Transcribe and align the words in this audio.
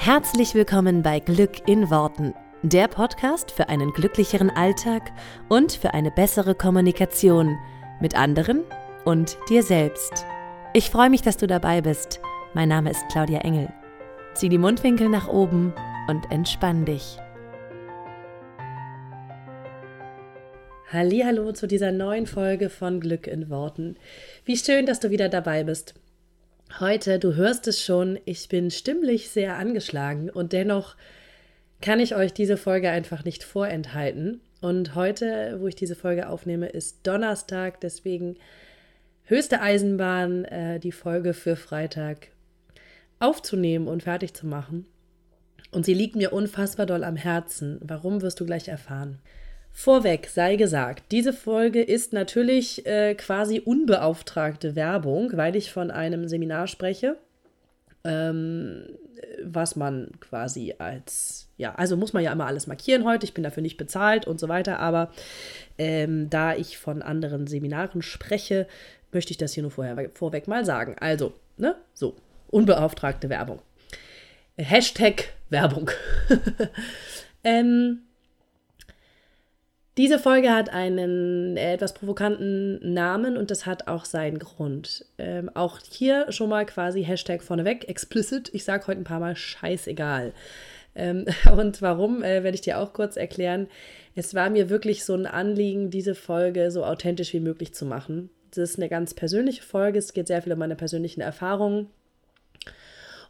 Herzlich 0.00 0.54
willkommen 0.54 1.02
bei 1.02 1.18
Glück 1.18 1.68
in 1.68 1.90
Worten, 1.90 2.32
der 2.62 2.86
Podcast 2.86 3.50
für 3.50 3.68
einen 3.68 3.92
glücklicheren 3.92 4.48
Alltag 4.48 5.10
und 5.48 5.72
für 5.72 5.92
eine 5.92 6.12
bessere 6.12 6.54
Kommunikation 6.54 7.58
mit 8.00 8.16
anderen 8.16 8.62
und 9.04 9.36
dir 9.50 9.64
selbst. 9.64 10.24
Ich 10.72 10.88
freue 10.88 11.10
mich, 11.10 11.22
dass 11.22 11.36
du 11.36 11.48
dabei 11.48 11.80
bist. 11.80 12.20
Mein 12.54 12.68
Name 12.68 12.92
ist 12.92 13.02
Claudia 13.10 13.40
Engel. 13.40 13.72
Zieh 14.34 14.48
die 14.48 14.56
Mundwinkel 14.56 15.08
nach 15.08 15.26
oben 15.26 15.74
und 16.06 16.30
entspann 16.30 16.84
dich. 16.84 17.18
Hallo 20.92 21.50
zu 21.50 21.66
dieser 21.66 21.90
neuen 21.90 22.26
Folge 22.26 22.70
von 22.70 23.00
Glück 23.00 23.26
in 23.26 23.50
Worten. 23.50 23.96
Wie 24.44 24.56
schön, 24.56 24.86
dass 24.86 25.00
du 25.00 25.10
wieder 25.10 25.28
dabei 25.28 25.64
bist. 25.64 25.94
Heute, 26.80 27.18
du 27.18 27.34
hörst 27.34 27.66
es 27.66 27.82
schon, 27.82 28.20
ich 28.24 28.48
bin 28.48 28.70
stimmlich 28.70 29.30
sehr 29.30 29.56
angeschlagen 29.56 30.30
und 30.30 30.52
dennoch 30.52 30.96
kann 31.80 31.98
ich 31.98 32.14
euch 32.14 32.32
diese 32.32 32.56
Folge 32.56 32.90
einfach 32.90 33.24
nicht 33.24 33.42
vorenthalten. 33.42 34.40
Und 34.60 34.94
heute, 34.94 35.56
wo 35.60 35.66
ich 35.66 35.74
diese 35.74 35.96
Folge 35.96 36.28
aufnehme, 36.28 36.68
ist 36.68 37.06
Donnerstag, 37.06 37.80
deswegen 37.80 38.36
höchste 39.24 39.60
Eisenbahn, 39.60 40.44
äh, 40.44 40.78
die 40.78 40.92
Folge 40.92 41.34
für 41.34 41.56
Freitag 41.56 42.28
aufzunehmen 43.18 43.88
und 43.88 44.04
fertig 44.04 44.34
zu 44.34 44.46
machen. 44.46 44.86
Und 45.70 45.84
sie 45.84 45.94
liegt 45.94 46.16
mir 46.16 46.32
unfassbar 46.32 46.86
doll 46.86 47.02
am 47.02 47.16
Herzen. 47.16 47.80
Warum 47.82 48.22
wirst 48.22 48.40
du 48.40 48.46
gleich 48.46 48.68
erfahren? 48.68 49.18
Vorweg 49.72 50.28
sei 50.28 50.56
gesagt, 50.56 51.04
diese 51.12 51.32
Folge 51.32 51.82
ist 51.82 52.12
natürlich 52.12 52.84
äh, 52.86 53.14
quasi 53.14 53.60
unbeauftragte 53.60 54.74
Werbung, 54.74 55.30
weil 55.36 55.54
ich 55.54 55.72
von 55.72 55.90
einem 55.90 56.26
Seminar 56.28 56.66
spreche, 56.66 57.16
ähm, 58.04 58.84
was 59.44 59.76
man 59.76 60.10
quasi 60.20 60.74
als, 60.78 61.48
ja, 61.56 61.74
also 61.74 61.96
muss 61.96 62.12
man 62.12 62.24
ja 62.24 62.32
immer 62.32 62.46
alles 62.46 62.66
markieren 62.66 63.04
heute, 63.04 63.24
ich 63.24 63.34
bin 63.34 63.44
dafür 63.44 63.62
nicht 63.62 63.76
bezahlt 63.76 64.26
und 64.26 64.40
so 64.40 64.48
weiter, 64.48 64.80
aber 64.80 65.10
ähm, 65.78 66.28
da 66.28 66.54
ich 66.54 66.78
von 66.78 67.02
anderen 67.02 67.46
Seminaren 67.46 68.02
spreche, 68.02 68.66
möchte 69.12 69.30
ich 69.30 69.38
das 69.38 69.52
hier 69.52 69.62
nur 69.62 69.70
vorher, 69.70 70.10
vorweg 70.14 70.48
mal 70.48 70.64
sagen. 70.64 70.96
Also, 70.98 71.32
ne, 71.56 71.76
so, 71.94 72.16
unbeauftragte 72.48 73.28
Werbung. 73.28 73.60
Hashtag 74.56 75.32
Werbung. 75.50 75.90
ähm, 77.44 78.00
diese 79.98 80.20
Folge 80.20 80.54
hat 80.54 80.70
einen 80.70 81.56
etwas 81.56 81.92
provokanten 81.92 82.94
Namen 82.94 83.36
und 83.36 83.50
das 83.50 83.66
hat 83.66 83.88
auch 83.88 84.04
seinen 84.04 84.38
Grund. 84.38 85.04
Ähm, 85.18 85.50
auch 85.52 85.80
hier 85.90 86.30
schon 86.30 86.48
mal 86.48 86.64
quasi 86.64 87.02
Hashtag 87.02 87.42
vorneweg, 87.42 87.88
explicit. 87.88 88.48
Ich 88.54 88.62
sage 88.62 88.86
heute 88.86 89.00
ein 89.00 89.04
paar 89.04 89.18
Mal 89.18 89.34
scheißegal. 89.34 90.32
Ähm, 90.94 91.26
und 91.56 91.82
warum, 91.82 92.22
äh, 92.22 92.44
werde 92.44 92.54
ich 92.54 92.60
dir 92.60 92.78
auch 92.78 92.92
kurz 92.92 93.16
erklären. 93.16 93.66
Es 94.14 94.34
war 94.34 94.50
mir 94.50 94.70
wirklich 94.70 95.04
so 95.04 95.14
ein 95.14 95.26
Anliegen, 95.26 95.90
diese 95.90 96.14
Folge 96.14 96.70
so 96.70 96.84
authentisch 96.84 97.32
wie 97.32 97.40
möglich 97.40 97.74
zu 97.74 97.84
machen. 97.84 98.30
Das 98.52 98.70
ist 98.70 98.78
eine 98.78 98.88
ganz 98.88 99.14
persönliche 99.14 99.62
Folge. 99.62 99.98
Es 99.98 100.12
geht 100.12 100.28
sehr 100.28 100.42
viel 100.42 100.52
um 100.52 100.60
meine 100.60 100.76
persönlichen 100.76 101.22
Erfahrungen. 101.22 101.88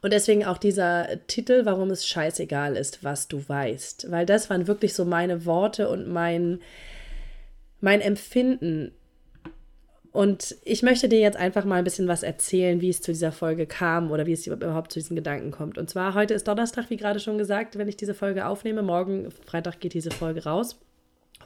Und 0.00 0.12
deswegen 0.12 0.44
auch 0.44 0.58
dieser 0.58 1.26
Titel, 1.26 1.64
warum 1.64 1.90
es 1.90 2.06
scheißegal 2.06 2.76
ist, 2.76 3.02
was 3.02 3.28
du 3.28 3.48
weißt. 3.48 4.10
Weil 4.10 4.26
das 4.26 4.48
waren 4.48 4.66
wirklich 4.66 4.94
so 4.94 5.04
meine 5.04 5.44
Worte 5.44 5.88
und 5.88 6.08
mein, 6.08 6.60
mein 7.80 8.00
Empfinden. 8.00 8.92
Und 10.12 10.56
ich 10.64 10.82
möchte 10.82 11.08
dir 11.08 11.20
jetzt 11.20 11.36
einfach 11.36 11.64
mal 11.64 11.76
ein 11.76 11.84
bisschen 11.84 12.08
was 12.08 12.22
erzählen, 12.22 12.80
wie 12.80 12.88
es 12.88 13.02
zu 13.02 13.12
dieser 13.12 13.32
Folge 13.32 13.66
kam 13.66 14.10
oder 14.10 14.26
wie 14.26 14.32
es 14.32 14.46
überhaupt 14.46 14.92
zu 14.92 15.00
diesen 15.00 15.16
Gedanken 15.16 15.50
kommt. 15.50 15.78
Und 15.78 15.90
zwar 15.90 16.14
heute 16.14 16.34
ist 16.34 16.48
Donnerstag, 16.48 16.90
wie 16.90 16.96
gerade 16.96 17.20
schon 17.20 17.38
gesagt, 17.38 17.76
wenn 17.76 17.88
ich 17.88 17.96
diese 17.96 18.14
Folge 18.14 18.46
aufnehme. 18.46 18.82
Morgen, 18.82 19.30
Freitag, 19.46 19.80
geht 19.80 19.94
diese 19.94 20.10
Folge 20.10 20.44
raus. 20.44 20.78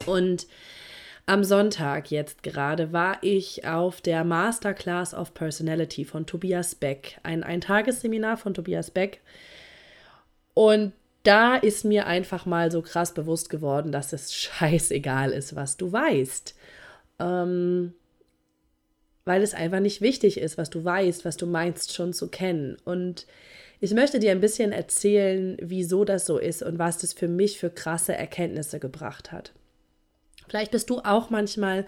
Und 0.07 0.47
am 1.27 1.45
Sonntag 1.45 2.11
jetzt 2.11 2.43
gerade 2.43 2.93
war 2.93 3.19
ich 3.23 3.67
auf 3.67 4.01
der 4.01 4.25
Masterclass 4.25 5.15
of 5.15 5.35
Personality 5.35 6.05
von 6.05 6.27
Tobias 6.27 6.75
Beck, 6.75 7.19
ein 7.23 7.45
Eintagesseminar 7.45 8.37
von 8.37 8.55
Tobias 8.55 8.91
Beck. 8.91 9.21
Und 10.55 10.93
da 11.23 11.55
ist 11.55 11.85
mir 11.85 12.07
einfach 12.07 12.47
mal 12.47 12.71
so 12.71 12.83
krass 12.83 13.15
bewusst 13.15 13.49
geworden, 13.51 13.93
dass 13.93 14.13
es 14.13 14.35
scheißegal 14.35 15.31
ist, 15.31 15.55
was 15.55 15.77
du 15.77 15.93
weißt. 15.93 16.55
Ähm, 17.21 17.95
weil 19.25 19.43
es 19.43 19.55
einfach 19.55 19.81
nicht 19.81 20.01
wichtig 20.01 20.39
ist, 20.39 20.59
was 20.59 20.71
du 20.71 20.85
weißt, 20.85 21.25
was 21.25 21.37
du 21.37 21.47
meinst 21.47 21.95
schon 21.95 22.13
zu 22.13 22.29
kennen. 22.29 22.77
Und 22.85 23.27
ich 23.81 23.95
möchte 23.95 24.19
dir 24.19 24.33
ein 24.33 24.41
bisschen 24.41 24.73
erzählen, 24.73 25.57
wieso 25.61 26.05
das 26.05 26.27
so 26.27 26.39
ist 26.39 26.63
und 26.63 26.81
was 26.81 26.99
das 26.99 27.13
für 27.13 27.29
mich 27.29 27.61
für 27.61 27.71
krasse 27.71 28.15
Erkenntnisse 28.15 28.81
gebracht 28.81 29.31
hat. 29.31 29.53
Vielleicht 30.49 30.71
bist 30.71 30.91
du 30.91 30.99
auch 30.99 31.31
manchmal 31.31 31.87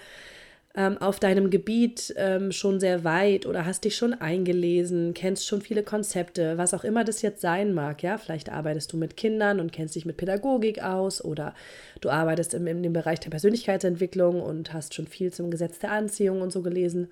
ähm, 0.77 0.99
auf 0.99 1.21
deinem 1.21 1.51
Gebiet 1.51 2.13
ähm, 2.17 2.51
schon 2.51 2.81
sehr 2.81 3.05
weit 3.05 3.47
oder 3.47 3.65
hast 3.65 3.85
dich 3.85 3.97
schon 3.97 4.13
eingelesen, 4.13 5.15
kennst 5.15 5.47
schon 5.47 5.63
viele 5.63 5.85
Konzepte, 5.85 6.59
was 6.59 6.75
auch 6.75 6.83
immer 6.83 7.05
das 7.05 7.23
jetzt 7.23 7.41
sein 7.41 7.75
mag. 7.75 8.03
Ja, 8.03 8.19
vielleicht 8.19 8.51
arbeitest 8.51 8.93
du 8.93 8.97
mit 8.97 9.17
Kindern 9.17 9.61
und 9.61 9.73
kennst 9.73 9.95
dich 9.95 10.05
mit 10.05 10.17
Pädagogik 10.17 10.83
aus 10.83 11.25
oder 11.25 11.55
du 12.01 12.11
arbeitest 12.11 12.55
im, 12.55 12.67
in 12.67 12.83
dem 12.83 12.93
Bereich 12.93 13.21
der 13.21 13.31
Persönlichkeitsentwicklung 13.31 14.43
und 14.43 14.73
hast 14.73 14.95
schon 14.95 15.07
viel 15.07 15.33
zum 15.33 15.51
Gesetz 15.51 15.79
der 15.79 15.93
Anziehung 15.93 16.41
und 16.41 16.53
so 16.53 16.63
gelesen. 16.63 17.09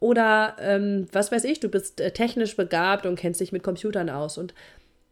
Oder 0.00 0.56
ähm, 0.60 1.06
was 1.12 1.32
weiß 1.32 1.44
ich, 1.44 1.60
du 1.60 1.68
bist 1.68 2.00
äh, 2.00 2.12
technisch 2.12 2.56
begabt 2.56 3.04
und 3.04 3.16
kennst 3.16 3.40
dich 3.40 3.52
mit 3.52 3.62
Computern 3.62 4.08
aus 4.10 4.38
und 4.38 4.54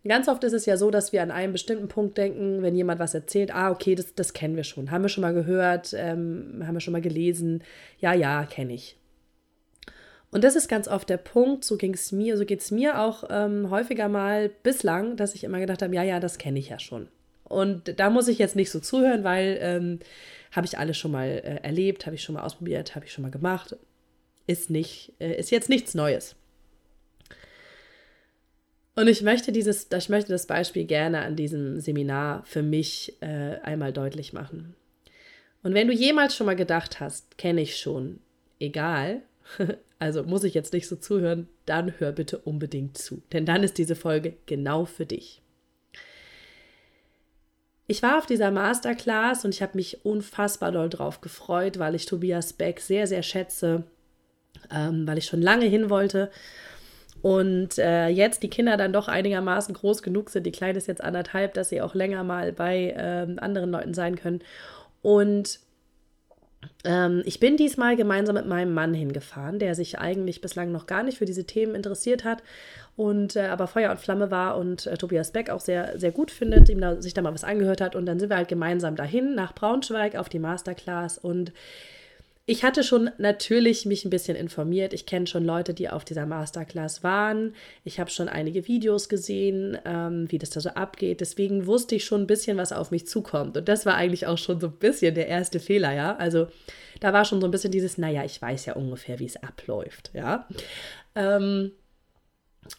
Ganz 0.07 0.29
oft 0.29 0.45
ist 0.45 0.53
es 0.53 0.67
ja 0.67 0.77
so, 0.77 0.91
dass 0.91 1.13
wir 1.13 1.23
an 1.23 1.31
einem 1.31 1.53
bestimmten 1.53 1.89
Punkt 1.89 2.19
denken, 2.19 2.63
wenn 2.63 2.77
jemand 2.77 3.01
was 3.01 3.15
erzählt, 3.15 3.55
ah, 3.55 3.71
okay, 3.71 3.95
das, 3.95 4.15
das 4.15 4.35
kennen 4.35 4.55
wir 4.55 4.65
schon, 4.65 4.91
haben 4.91 5.03
wir 5.03 5.09
schon 5.09 5.23
mal 5.23 5.33
gehört, 5.33 5.95
ähm, 5.97 6.63
haben 6.67 6.75
wir 6.75 6.81
schon 6.81 6.93
mal 6.93 7.01
gelesen, 7.01 7.63
ja, 8.01 8.13
ja, 8.13 8.45
kenne 8.45 8.75
ich. 8.75 8.99
Und 10.31 10.45
das 10.45 10.57
ist 10.57 10.69
ganz 10.69 10.89
oft 10.89 11.09
der 11.09 11.17
Punkt, 11.17 11.65
so 11.65 11.77
ging 11.77 11.95
es 11.95 12.13
mir, 12.13 12.37
so 12.37 12.45
geht 12.45 12.61
es 12.61 12.71
mir 12.71 13.01
auch 13.01 13.25
ähm, 13.31 13.71
häufiger 13.71 14.09
mal 14.09 14.51
bislang, 14.63 15.17
dass 15.17 15.35
ich 15.35 15.45
immer 15.45 15.61
gedacht 15.61 15.81
habe, 15.81 15.95
ja, 15.95 16.03
ja, 16.03 16.21
das 16.21 16.39
kenne 16.39 16.59
ich 16.59 16.69
ja 16.69 16.79
schon. 16.79 17.09
Und 17.45 17.99
da 17.99 18.11
muss 18.11 18.29
ich 18.29 18.39
jetzt 18.39 18.57
nicht 18.57 18.71
so 18.71 18.81
zuhören, 18.81 19.23
weil 19.25 19.59
ähm, 19.61 20.01
habe 20.53 20.67
ich 20.67 20.79
alles 20.79 20.99
schon 20.99 21.13
mal 21.13 21.29
äh, 21.29 21.61
erlebt, 21.63 22.05
habe 22.05 22.17
ich 22.17 22.23
schon 22.23 22.35
mal 22.35 22.43
ausprobiert, 22.43 22.95
habe 22.95 23.07
ich 23.07 23.13
schon 23.13 23.23
mal 23.23 23.31
gemacht. 23.31 23.77
Ist 24.47 24.71
nicht, 24.71 25.13
äh, 25.19 25.39
ist 25.39 25.51
jetzt 25.51 25.69
nichts 25.69 25.95
Neues. 25.95 26.37
Und 28.97 29.09
ich 29.09 29.22
möchte 29.22 29.50
dieses, 29.50 29.88
ich 29.97 30.09
möchte 30.09 30.32
das 30.32 30.47
Beispiel 30.47 30.84
gerne 30.84 31.22
an 31.22 31.34
diesem 31.34 31.81
Seminar 31.81 32.44
für 32.44 32.62
mich 32.62 33.16
äh, 33.21 33.59
einmal 33.62 33.93
deutlich 33.93 34.32
machen. 34.32 34.75
Und 35.62 35.75
wenn 35.75 35.88
du 35.88 35.94
jemals 35.94 36.37
schon 36.37 36.47
mal 36.47 36.56
gedacht 36.56 37.00
hast, 37.00 37.37
kenne 37.37 37.62
ich 37.62 37.78
schon, 37.78 38.21
egal, 38.60 39.22
also 39.99 40.22
muss 40.22 40.44
ich 40.44 40.55
jetzt 40.55 40.72
nicht 40.72 40.87
so 40.87 40.97
zuhören, 40.97 41.49
dann 41.66 41.99
hör 41.99 42.12
bitte 42.12 42.38
unbedingt 42.38 42.97
zu, 42.97 43.22
denn 43.32 43.47
dann 43.47 43.65
ist 43.65 43.78
diese 43.78 43.97
Folge 43.97 44.34
genau 44.47 44.84
für 44.84 45.06
dich. 45.06 45.41
Ich 47.87 48.03
war 48.03 48.19
auf 48.19 48.26
dieser 48.26 48.50
Masterclass 48.50 49.44
und 49.44 49.55
ich 49.55 49.61
habe 49.61 49.76
mich 49.76 50.05
unfassbar 50.06 50.72
doll 50.72 50.88
drauf 50.88 51.21
gefreut, 51.21 51.78
weil 51.78 51.94
ich 51.94 52.06
Tobias 52.06 52.55
Beck 52.55 52.81
sehr, 52.81 53.06
sehr 53.06 53.22
schätze, 53.22 53.84
ähm, 54.71 55.06
weil 55.06 55.19
ich 55.19 55.26
schon 55.26 55.43
lange 55.43 55.66
hin 55.66 55.91
wollte 55.91 56.31
und 57.25 57.79
äh, 57.79 58.09
jetzt 58.09 58.43
die 58.43 58.51
Kinder 58.51 58.77
dann 58.77 58.93
doch 58.93 59.09
einigermaßen 59.09 59.75
groß 59.75 60.03
genug 60.03 60.29
sind, 60.29 60.45
die 60.45 60.53
Kleine 60.53 60.77
ist 60.77 60.89
jetzt 60.89 61.03
anderthalb, 61.03 61.55
dass 61.55 61.71
sie 61.71 61.81
auch 61.81 61.95
länger 61.95 62.23
mal 62.23 62.53
bei 62.53 62.91
äh, 62.91 63.41
anderen 63.41 63.71
Leuten 63.71 63.95
sein 63.95 64.17
können. 64.17 64.43
Und 65.01 65.59
ähm, 66.85 67.23
ich 67.25 67.41
bin 67.41 67.57
diesmal 67.57 67.97
gemeinsam 67.97 68.35
mit 68.35 68.45
meinem 68.45 68.75
Mann 68.75 68.93
hingefahren, 68.93 69.59
der 69.59 69.75
sich 69.75 69.99
eigentlich 69.99 70.43
bislang 70.43 70.71
noch 70.71 70.85
gar 70.85 71.03
nicht 71.03 71.17
für 71.17 71.25
diese 71.25 71.47
Themen 71.47 71.75
interessiert 71.75 72.25
hat 72.25 72.43
und 72.95 73.37
äh, 73.37 73.47
aber 73.47 73.69
Feuer 73.69 73.91
und 73.91 74.01
Flamme 74.01 74.31
war 74.31 74.59
und 74.59 74.87
äh, 74.87 74.99
Tobias 74.99 75.31
Beck 75.31 75.49
auch 75.49 75.61
sehr, 75.61 75.99
sehr 75.99 76.12
gut 76.12 76.31
findet, 76.31 76.69
ihm 76.69 76.82
da, 76.82 77.00
sich 77.00 77.15
da 77.15 77.23
mal 77.23 77.32
was 77.32 77.43
angehört 77.43 77.81
hat. 77.81 77.97
Und 77.97 78.05
dann 78.05 78.21
sind 78.21 78.29
wir 78.29 78.37
halt 78.37 78.49
gemeinsam 78.49 78.97
dahin 78.97 79.35
nach 79.35 79.55
Braunschweig 79.55 80.17
auf 80.17 80.29
die 80.29 80.41
Masterclass 80.41 81.17
und 81.17 81.53
ich 82.46 82.62
hatte 82.62 82.85
schon 82.85 83.11
natürlich 83.17 83.87
mich 83.87 84.05
ein 84.05 84.11
bisschen 84.11 84.37
informiert. 84.37 84.93
Ich 84.93 85.06
kenne 85.06 85.26
schon 85.26 85.44
Leute, 85.44 85.73
die 85.73 85.88
auf 85.88 86.05
dieser 86.05 86.26
Masterclass 86.26 87.02
waren. 87.02 87.55
Ich 87.85 87.99
habe 87.99 88.11
schon 88.11 88.29
einige 88.29 88.69
Videos 88.69 89.08
gesehen, 89.08 89.79
ähm, 89.87 90.31
wie 90.31 90.37
das 90.37 90.50
da 90.50 90.61
so 90.61 90.69
abgeht. 90.70 91.23
Deswegen 91.23 91.67
wusste 91.67 91.94
ich 91.94 92.05
schon 92.05 92.23
ein 92.23 92.26
bisschen, 92.26 92.58
was 92.58 92.73
auf 92.73 92.91
mich 92.91 93.06
zukommt. 93.06 93.56
Und 93.56 93.67
das 93.67 93.87
war 93.87 93.94
eigentlich 93.94 94.26
auch 94.26 94.37
schon 94.37 94.61
so 94.61 94.67
ein 94.67 94.76
bisschen 94.76 95.14
der 95.14 95.29
erste 95.29 95.58
Fehler, 95.58 95.94
ja. 95.94 96.17
Also 96.17 96.49
da 97.00 97.14
war 97.14 97.25
schon 97.25 97.41
so 97.41 97.46
ein 97.46 97.50
bisschen 97.50 97.73
dieses, 97.73 97.96
naja, 97.96 98.25
ich 98.25 98.41
weiß 98.41 98.67
ja 98.67 98.75
ungefähr, 98.75 99.19
wie 99.20 99.26
es 99.26 99.43
abläuft, 99.43 100.11
ja. 100.12 100.47
Ähm, 101.14 101.73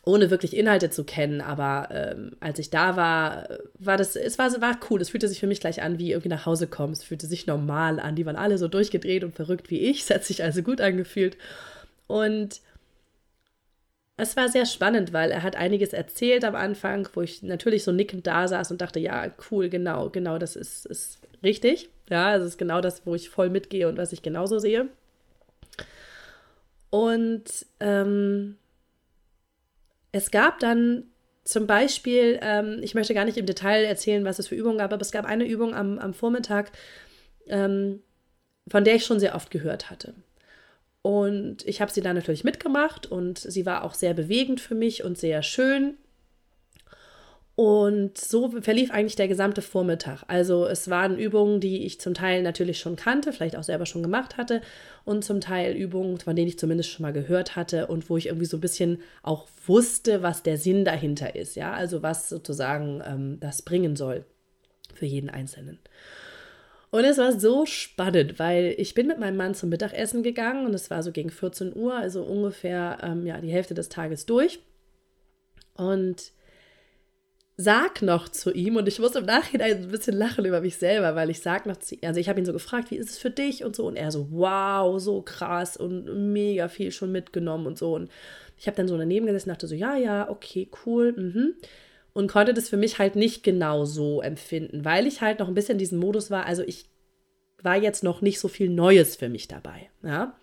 ohne 0.03 0.29
wirklich 0.29 0.55
Inhalte 0.55 0.89
zu 0.89 1.03
kennen, 1.03 1.41
aber 1.41 1.89
ähm, 1.91 2.37
als 2.39 2.59
ich 2.59 2.69
da 2.69 2.95
war, 2.95 3.47
war 3.79 3.97
das, 3.97 4.15
es 4.15 4.37
war, 4.37 4.49
war 4.61 4.79
cool. 4.89 5.01
Es 5.01 5.09
fühlte 5.09 5.27
sich 5.27 5.39
für 5.39 5.47
mich 5.47 5.59
gleich 5.59 5.81
an, 5.81 5.99
wie 5.99 6.11
irgendwie 6.11 6.29
nach 6.29 6.45
Hause 6.45 6.67
kommen. 6.67 6.93
Es 6.93 7.03
fühlte 7.03 7.27
sich 7.27 7.47
normal 7.47 7.99
an. 7.99 8.15
Die 8.15 8.25
waren 8.25 8.35
alle 8.35 8.57
so 8.57 8.67
durchgedreht 8.67 9.23
und 9.23 9.35
verrückt 9.35 9.69
wie 9.69 9.79
ich. 9.79 10.01
Es 10.01 10.09
hat 10.09 10.23
sich 10.23 10.43
also 10.43 10.61
gut 10.61 10.81
angefühlt. 10.81 11.37
Und 12.07 12.61
es 14.17 14.37
war 14.37 14.47
sehr 14.47 14.65
spannend, 14.65 15.11
weil 15.11 15.31
er 15.31 15.43
hat 15.43 15.55
einiges 15.55 15.91
erzählt 15.91 16.45
am 16.45 16.55
Anfang, 16.55 17.09
wo 17.13 17.21
ich 17.21 17.43
natürlich 17.43 17.83
so 17.83 17.91
nickend 17.91 18.27
da 18.27 18.47
saß 18.47 18.71
und 18.71 18.81
dachte, 18.81 18.99
ja, 18.99 19.29
cool, 19.51 19.69
genau, 19.69 20.09
genau, 20.09 20.37
das 20.37 20.55
ist, 20.55 20.85
ist 20.85 21.19
richtig. 21.43 21.89
Ja, 22.09 22.37
das 22.37 22.47
ist 22.47 22.57
genau 22.57 22.79
das, 22.79 23.05
wo 23.05 23.15
ich 23.15 23.29
voll 23.29 23.49
mitgehe 23.49 23.89
und 23.89 23.97
was 23.97 24.13
ich 24.13 24.21
genauso 24.21 24.59
sehe. 24.59 24.87
Und 26.91 27.43
ähm, 27.81 28.57
es 30.15 30.31
gab 30.31 30.59
dann 30.59 31.03
zum 31.43 31.67
Beispiel, 31.67 32.39
ähm, 32.41 32.79
ich 32.81 32.95
möchte 32.95 33.13
gar 33.13 33.25
nicht 33.25 33.37
im 33.37 33.45
Detail 33.45 33.83
erzählen, 33.83 34.23
was 34.23 34.39
es 34.39 34.47
für 34.47 34.55
Übungen 34.55 34.77
gab, 34.77 34.93
aber 34.93 35.01
es 35.01 35.11
gab 35.11 35.25
eine 35.25 35.45
Übung 35.45 35.75
am, 35.75 35.99
am 35.99 36.13
Vormittag, 36.13 36.71
ähm, 37.47 38.01
von 38.65 38.85
der 38.85 38.95
ich 38.95 39.05
schon 39.05 39.19
sehr 39.19 39.35
oft 39.35 39.51
gehört 39.51 39.89
hatte. 39.89 40.13
Und 41.01 41.67
ich 41.67 41.81
habe 41.81 41.91
sie 41.91 41.99
dann 41.99 42.15
natürlich 42.15 42.45
mitgemacht 42.45 43.07
und 43.07 43.39
sie 43.39 43.65
war 43.65 43.83
auch 43.83 43.93
sehr 43.93 44.13
bewegend 44.13 44.61
für 44.61 44.73
mich 44.73 45.03
und 45.03 45.17
sehr 45.17 45.43
schön. 45.43 45.97
Und 47.55 48.17
so 48.17 48.49
verlief 48.49 48.91
eigentlich 48.91 49.15
der 49.15 49.29
gesamte 49.29 49.61
Vormittag. 49.61 50.23
Also 50.27 50.65
es 50.67 50.89
waren 50.89 51.17
Übungen, 51.17 51.61
die 51.61 51.85
ich 51.85 52.01
zum 52.01 52.13
Teil 52.13 52.43
natürlich 52.43 52.79
schon 52.79 52.97
kannte, 52.97 53.31
vielleicht 53.31 53.55
auch 53.55 53.63
selber 53.63 53.85
schon 53.85 54.03
gemacht 54.03 54.35
hatte 54.35 54.61
und 55.05 55.23
zum 55.23 55.39
Teil 55.39 55.73
Übungen, 55.73 56.19
von 56.19 56.35
denen 56.35 56.49
ich 56.49 56.59
zumindest 56.59 56.89
schon 56.89 57.03
mal 57.03 57.13
gehört 57.13 57.55
hatte 57.55 57.87
und 57.87 58.09
wo 58.09 58.17
ich 58.17 58.25
irgendwie 58.25 58.45
so 58.45 58.57
ein 58.57 58.61
bisschen 58.61 58.99
auch 59.23 59.47
wusste, 59.65 60.21
was 60.21 60.43
der 60.43 60.57
Sinn 60.57 60.83
dahinter 60.83 61.35
ist. 61.35 61.55
Ja, 61.55 61.71
also 61.71 62.03
was 62.03 62.27
sozusagen 62.27 63.01
ähm, 63.07 63.37
das 63.39 63.61
bringen 63.61 63.95
soll 63.95 64.25
für 64.93 65.05
jeden 65.05 65.29
Einzelnen. 65.29 65.79
Und 66.91 67.05
es 67.05 67.17
war 67.17 67.39
so 67.39 67.65
spannend, 67.65 68.37
weil 68.37 68.75
ich 68.77 68.93
bin 68.93 69.07
mit 69.07 69.19
meinem 69.19 69.37
Mann 69.37 69.55
zum 69.55 69.69
Mittagessen 69.69 70.23
gegangen 70.23 70.65
und 70.65 70.73
es 70.73 70.89
war 70.89 71.03
so 71.03 71.11
gegen 71.13 71.29
14 71.29 71.73
Uhr, 71.73 71.93
also 71.95 72.23
ungefähr 72.23 72.97
ähm, 73.01 73.25
ja, 73.25 73.39
die 73.39 73.51
Hälfte 73.51 73.73
des 73.73 73.87
Tages 73.87 74.25
durch. 74.25 74.59
Und 75.75 76.31
sag 77.57 78.01
noch 78.01 78.29
zu 78.29 78.51
ihm, 78.51 78.75
und 78.75 78.87
ich 78.87 78.99
muss 78.99 79.15
im 79.15 79.25
Nachhinein 79.25 79.83
ein 79.83 79.87
bisschen 79.87 80.17
lachen 80.17 80.45
über 80.45 80.61
mich 80.61 80.77
selber, 80.77 81.15
weil 81.15 81.29
ich 81.29 81.41
sag 81.41 81.65
noch 81.65 81.77
zu 81.77 81.95
ihm, 81.95 82.01
also 82.03 82.19
ich 82.19 82.27
habe 82.27 82.39
ihn 82.39 82.45
so 82.45 82.53
gefragt, 82.53 82.91
wie 82.91 82.97
ist 82.97 83.09
es 83.09 83.17
für 83.17 83.29
dich 83.29 83.63
und 83.63 83.75
so, 83.75 83.87
und 83.87 83.95
er 83.95 84.11
so, 84.11 84.27
wow, 84.31 84.99
so 84.99 85.21
krass 85.21 85.77
und 85.77 86.33
mega 86.33 86.67
viel 86.67 86.91
schon 86.91 87.11
mitgenommen 87.11 87.65
und 87.67 87.77
so. 87.77 87.95
Und 87.95 88.11
ich 88.57 88.67
habe 88.67 88.77
dann 88.77 88.87
so 88.87 88.97
daneben 88.97 89.25
gesessen 89.25 89.49
und 89.49 89.55
dachte 89.55 89.67
so, 89.67 89.75
ja, 89.75 89.95
ja, 89.95 90.29
okay, 90.29 90.69
cool, 90.85 91.13
mhm 91.13 91.55
und 92.15 92.31
konnte 92.31 92.53
das 92.53 92.69
für 92.69 92.77
mich 92.77 92.97
halt 92.97 93.17
nicht 93.17 93.43
genau 93.43 93.83
so 93.83 94.21
empfinden, 94.21 94.85
weil 94.85 95.05
ich 95.05 95.19
halt 95.19 95.39
noch 95.39 95.49
ein 95.49 95.53
bisschen 95.53 95.73
in 95.73 95.79
diesem 95.79 95.99
Modus 95.99 96.31
war. 96.31 96.45
Also 96.45 96.63
ich 96.63 96.85
war 97.61 97.75
jetzt 97.75 98.05
noch 98.05 98.21
nicht 98.21 98.39
so 98.39 98.47
viel 98.47 98.69
Neues 98.69 99.17
für 99.17 99.27
mich 99.27 99.49
dabei. 99.49 99.89
Ja. 100.01 100.39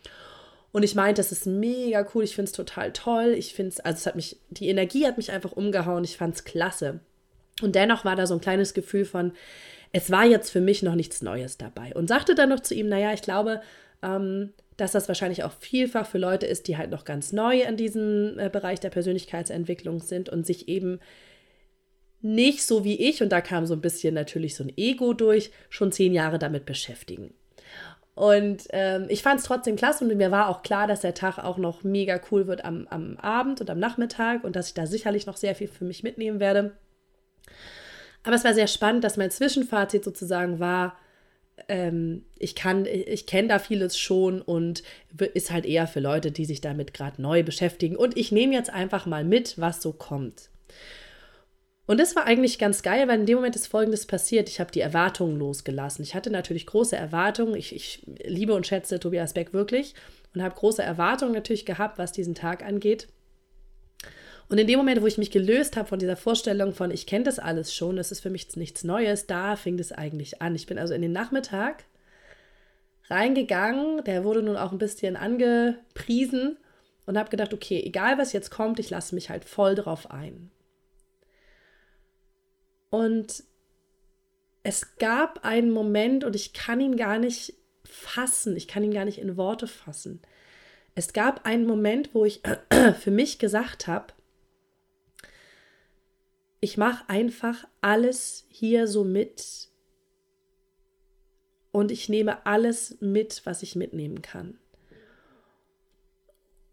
Und 0.72 0.82
ich 0.82 0.94
meinte, 0.94 1.20
das 1.20 1.32
ist 1.32 1.46
mega 1.46 2.06
cool, 2.14 2.24
ich 2.24 2.34
finde 2.34 2.48
es 2.48 2.56
total 2.56 2.92
toll. 2.92 3.34
Ich 3.36 3.54
finde 3.54 3.70
es, 3.70 3.80
also 3.80 3.98
es 3.98 4.06
hat 4.06 4.16
mich, 4.16 4.38
die 4.50 4.69
Energie 4.69 5.06
hat 5.06 5.19
mich 5.19 5.30
einfach 5.30 5.52
umgehauen, 5.52 6.02
ich 6.02 6.16
fand 6.16 6.34
es 6.34 6.44
klasse. 6.44 7.00
Und 7.60 7.74
dennoch 7.74 8.04
war 8.04 8.16
da 8.16 8.26
so 8.26 8.34
ein 8.34 8.40
kleines 8.40 8.72
Gefühl 8.72 9.04
von, 9.04 9.32
es 9.92 10.10
war 10.10 10.24
jetzt 10.24 10.50
für 10.50 10.62
mich 10.62 10.82
noch 10.82 10.94
nichts 10.94 11.20
Neues 11.20 11.58
dabei. 11.58 11.94
Und 11.94 12.08
sagte 12.08 12.34
dann 12.34 12.48
noch 12.48 12.60
zu 12.60 12.74
ihm, 12.74 12.88
naja, 12.88 13.12
ich 13.12 13.20
glaube, 13.20 13.60
ähm, 14.02 14.54
dass 14.78 14.92
das 14.92 15.08
wahrscheinlich 15.08 15.44
auch 15.44 15.52
vielfach 15.52 16.06
für 16.06 16.19
Leute 16.19 16.46
ist, 16.46 16.66
die 16.66 16.78
halt 16.78 16.90
noch 16.90 17.04
ganz 17.04 17.32
neu 17.32 17.60
in 17.60 17.76
diesem 17.76 18.38
äh, 18.38 18.48
Bereich 18.48 18.80
der 18.80 18.90
Persönlichkeitsentwicklung 18.90 20.00
sind 20.00 20.30
und 20.30 20.46
sich 20.46 20.68
eben 20.68 20.98
nicht 22.22 22.64
so 22.64 22.84
wie 22.84 23.08
ich, 23.08 23.22
und 23.22 23.30
da 23.30 23.40
kam 23.40 23.66
so 23.66 23.75
ein 23.75 23.80
bisschen 23.80 24.14
natürlich 24.14 24.54
so 24.54 24.64
ein 24.64 24.72
Ego 24.76 25.12
durch, 25.12 25.50
schon 25.68 25.92
zehn 25.92 26.14
Jahre 26.14 26.38
damit 26.38 26.64
beschäftigen. 26.64 27.34
Und 28.14 28.64
ähm, 28.70 29.06
ich 29.09 29.23
fand 29.23 29.41
es 29.41 29.47
trotzdem 29.47 29.76
klasse 29.76 30.05
und 30.05 30.14
mir 30.14 30.31
war 30.31 30.49
auch 30.49 30.62
klar, 30.62 30.87
dass 30.87 31.00
der 31.00 31.14
Tag 31.14 31.38
auch 31.38 31.56
noch 31.56 31.82
mega 31.82 32.20
cool 32.31 32.47
wird 32.47 32.64
am, 32.64 32.87
am 32.91 33.17
Abend 33.17 33.61
und 33.62 33.70
am 33.70 33.79
Nachmittag 33.79 34.44
und 34.44 34.55
dass 34.55 34.69
ich 34.69 34.75
da 34.75 34.87
sicherlich 34.87 35.26
noch 35.26 35.38
sehr 35.38 35.55
viel 35.55 35.69
für 35.69 35.87
mich 35.87 36.03
mitnehmen 36.03 36.38
werde. 36.38 36.76
Aber 38.23 38.37
es 38.37 38.44
war 38.44 38.55
sehr 38.55 38.67
spannend, 38.67 39.03
dass 39.03 39.17
mein 39.17 39.31
Zwischenfazit 39.31 40.05
sozusagen 40.05 40.61
war, 40.61 40.97
ähm, 41.69 42.25
ich 42.38 42.55
kann, 42.55 42.87
ich 42.87 43.26
kenne 43.26 43.49
da 43.49 43.59
vieles 43.59 43.99
schon 43.99 44.43
und 44.43 44.82
ist 45.35 45.50
halt 45.50 45.67
eher 45.67 45.87
für 45.87 46.00
Leute, 46.00 46.32
die 46.32 46.44
sich 46.44 46.61
damit 46.61 46.94
gerade 46.94 47.20
neu 47.20 47.43
beschäftigen. 47.43 47.97
Und 47.97 48.17
ich 48.17 48.32
nehme 48.32 48.55
jetzt 48.55 48.70
einfach 48.70 49.06
mal 49.06 49.25
mit, 49.25 49.59
was 49.59 49.82
so 49.82 49.93
kommt. 49.93 50.50
Und 51.87 51.99
das 51.99 52.14
war 52.14 52.25
eigentlich 52.25 52.58
ganz 52.58 52.82
geil, 52.82 53.08
weil 53.08 53.20
in 53.20 53.26
dem 53.26 53.37
Moment 53.37 53.56
ist 53.56 53.67
Folgendes 53.67 54.06
passiert. 54.06 54.49
Ich 54.49 54.61
habe 54.61 54.70
die 54.70 54.81
Erwartungen 54.81 55.37
losgelassen. 55.37 56.02
Ich 56.02 56.14
hatte 56.14 56.31
natürlich 56.31 56.67
große 56.67 56.96
Erwartungen. 56.96 57.56
Ich, 57.56 57.75
ich 57.75 58.02
liebe 58.25 58.55
und 58.55 58.67
schätze 58.67 59.00
Tobias 59.00 59.34
Beck 59.34 59.52
wirklich 59.52 59.94
und 60.34 60.43
habe 60.43 60.55
große 60.55 60.82
Erwartungen 60.82 61.32
natürlich 61.32 61.67
gehabt, 61.67 61.99
was 61.99 62.12
diesen 62.12 62.34
Tag 62.34 62.64
angeht. 62.64 63.08
Und 64.49 64.58
in 64.58 64.67
dem 64.67 64.79
Moment, 64.79 65.00
wo 65.00 65.06
ich 65.06 65.19
mich 65.19 65.31
gelöst 65.31 65.76
habe 65.76 65.88
von 65.88 65.99
dieser 65.99 66.17
Vorstellung 66.17 66.73
von, 66.73 66.90
ich 66.90 67.06
kenne 67.06 67.25
das 67.25 67.38
alles 67.38 67.75
schon, 67.75 67.96
das 67.96 68.12
ist 68.12 68.20
für 68.20 68.31
mich 68.31 68.55
nichts 68.56 68.85
Neues, 68.85 69.26
da 69.26 69.56
fing 69.56 69.76
das 69.76 69.93
eigentlich 69.93 70.43
an. 70.43 70.55
Ich 70.55 70.67
bin 70.67 70.78
also 70.78 70.94
in 70.94 71.02
den 71.02 71.12
Nachmittag 71.12 71.85
reingegangen, 73.08 74.05
der 74.05 74.25
wurde 74.25 74.43
nun 74.43 74.56
auch 74.56 74.73
ein 74.73 74.78
bisschen 74.78 75.17
angepriesen 75.17 76.58
und 77.06 77.19
habe 77.19 77.31
gedacht, 77.31 77.55
okay, 77.55 77.82
egal 77.82 78.19
was 78.19 78.32
jetzt 78.32 78.50
kommt, 78.50 78.78
ich 78.78 78.90
lasse 78.90 79.14
mich 79.14 79.31
halt 79.31 79.44
voll 79.44 79.75
drauf 79.75 80.11
ein. 80.11 80.50
Und 82.92 83.44
es 84.64 84.96
gab 84.96 85.46
einen 85.46 85.70
Moment 85.70 86.24
und 86.24 86.36
ich 86.36 86.52
kann 86.52 86.78
ihn 86.78 86.98
gar 86.98 87.18
nicht 87.18 87.54
fassen, 87.84 88.54
ich 88.54 88.68
kann 88.68 88.84
ihn 88.84 88.92
gar 88.92 89.06
nicht 89.06 89.16
in 89.16 89.38
Worte 89.38 89.66
fassen. 89.66 90.20
Es 90.94 91.14
gab 91.14 91.46
einen 91.46 91.66
Moment, 91.66 92.14
wo 92.14 92.26
ich 92.26 92.42
für 93.00 93.10
mich 93.10 93.38
gesagt 93.38 93.86
habe, 93.86 94.12
ich 96.60 96.76
mache 96.76 97.08
einfach 97.08 97.66
alles 97.80 98.44
hier 98.50 98.86
so 98.86 99.04
mit 99.04 99.70
und 101.70 101.90
ich 101.90 102.10
nehme 102.10 102.44
alles 102.44 102.98
mit, 103.00 103.40
was 103.46 103.62
ich 103.62 103.74
mitnehmen 103.74 104.20
kann. 104.20 104.58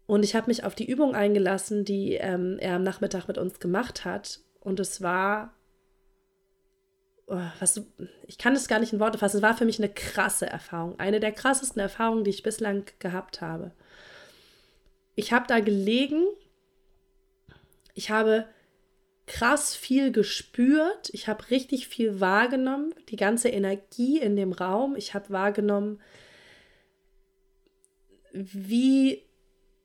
Und 0.06 0.22
ich 0.22 0.34
habe 0.34 0.48
mich 0.48 0.64
auf 0.64 0.74
die 0.74 0.88
Übung 0.88 1.14
eingelassen, 1.14 1.86
die 1.86 2.16
ähm, 2.16 2.58
er 2.58 2.76
am 2.76 2.82
Nachmittag 2.82 3.26
mit 3.26 3.38
uns 3.38 3.58
gemacht 3.58 4.04
hat. 4.04 4.40
Und 4.60 4.80
es 4.80 5.00
war 5.00 5.54
was, 7.30 7.80
ich 8.26 8.38
kann 8.38 8.54
es 8.54 8.66
gar 8.66 8.80
nicht 8.80 8.92
in 8.92 9.00
Worte 9.00 9.18
fassen. 9.18 9.36
Es 9.36 9.42
war 9.42 9.56
für 9.56 9.64
mich 9.64 9.78
eine 9.78 9.88
krasse 9.88 10.46
Erfahrung. 10.46 10.98
Eine 10.98 11.20
der 11.20 11.32
krassesten 11.32 11.80
Erfahrungen, 11.80 12.24
die 12.24 12.30
ich 12.30 12.42
bislang 12.42 12.84
gehabt 12.98 13.40
habe. 13.40 13.70
Ich 15.14 15.32
habe 15.32 15.46
da 15.46 15.60
gelegen. 15.60 16.24
Ich 17.94 18.10
habe 18.10 18.46
krass 19.26 19.76
viel 19.76 20.10
gespürt. 20.10 21.10
Ich 21.12 21.28
habe 21.28 21.50
richtig 21.50 21.86
viel 21.86 22.20
wahrgenommen. 22.20 22.94
Die 23.10 23.16
ganze 23.16 23.48
Energie 23.48 24.18
in 24.18 24.34
dem 24.34 24.52
Raum. 24.52 24.96
Ich 24.96 25.14
habe 25.14 25.30
wahrgenommen, 25.30 26.00
wie 28.32 29.22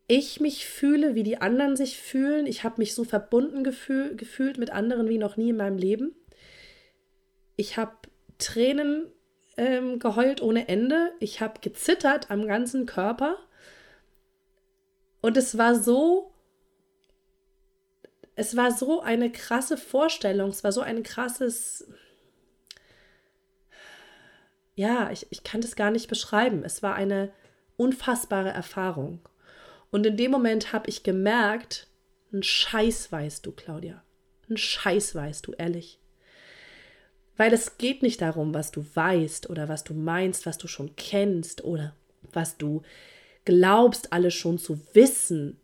ich 0.08 0.40
mich 0.40 0.66
fühle, 0.66 1.14
wie 1.14 1.24
die 1.24 1.42
anderen 1.42 1.76
sich 1.76 1.98
fühlen. 1.98 2.48
Ich 2.48 2.64
habe 2.64 2.76
mich 2.80 2.96
so 2.96 3.04
verbunden 3.04 3.64
gefühl, 3.64 4.16
gefühlt 4.16 4.58
mit 4.58 4.72
anderen 4.72 5.10
wie 5.10 5.20
noch 5.20 5.38
nie 5.38 5.50
in 5.50 5.58
meinem 5.58 5.78
Leben. 5.78 6.16
Ich 7.56 7.78
habe 7.78 7.94
Tränen 8.38 9.12
ähm, 9.58 10.00
geheult 10.00 10.42
ohne 10.42 10.68
Ende. 10.68 11.12
Ich 11.20 11.42
habe 11.42 11.60
gezittert 11.62 12.32
am 12.32 12.48
ganzen 12.48 12.86
Körper. 12.86 13.38
Und 15.22 15.38
es 15.38 15.58
war 15.58 15.76
so, 15.76 16.32
es 18.36 18.56
war 18.56 18.72
so 18.72 19.02
eine 19.02 19.32
krasse 19.32 19.78
Vorstellung, 19.78 20.50
es 20.50 20.64
war 20.64 20.72
so 20.72 20.82
ein 20.82 21.02
krasses, 21.04 21.88
ja, 24.76 25.10
ich, 25.10 25.26
ich 25.32 25.44
kann 25.44 25.62
das 25.62 25.76
gar 25.76 25.90
nicht 25.90 26.10
beschreiben. 26.10 26.64
Es 26.64 26.84
war 26.84 26.96
eine 26.96 27.32
unfassbare 27.78 28.50
Erfahrung. 28.50 29.20
Und 29.90 30.06
in 30.06 30.18
dem 30.18 30.32
Moment 30.32 30.74
habe 30.74 30.90
ich 30.90 31.04
gemerkt, 31.04 31.88
ein 32.34 32.44
Scheiß 32.44 33.12
weißt 33.12 33.46
du, 33.46 33.54
Claudia. 33.54 34.04
Ein 34.50 34.58
Scheiß 34.58 35.16
weißt 35.16 35.48
du, 35.48 35.54
ehrlich. 35.54 36.00
Weil 37.38 37.54
es 37.54 37.78
geht 37.78 38.02
nicht 38.02 38.22
darum, 38.22 38.54
was 38.54 38.72
du 38.72 38.86
weißt 38.94 39.50
oder 39.50 39.68
was 39.68 39.84
du 39.84 39.94
meinst, 39.94 40.46
was 40.46 40.58
du 40.58 40.68
schon 40.68 40.96
kennst 40.96 41.64
oder 41.64 41.96
was 42.32 42.58
du 42.58 42.82
glaubst, 43.44 44.14
alles 44.14 44.34
schon 44.34 44.58
zu 44.58 44.80
wissen, 44.94 45.60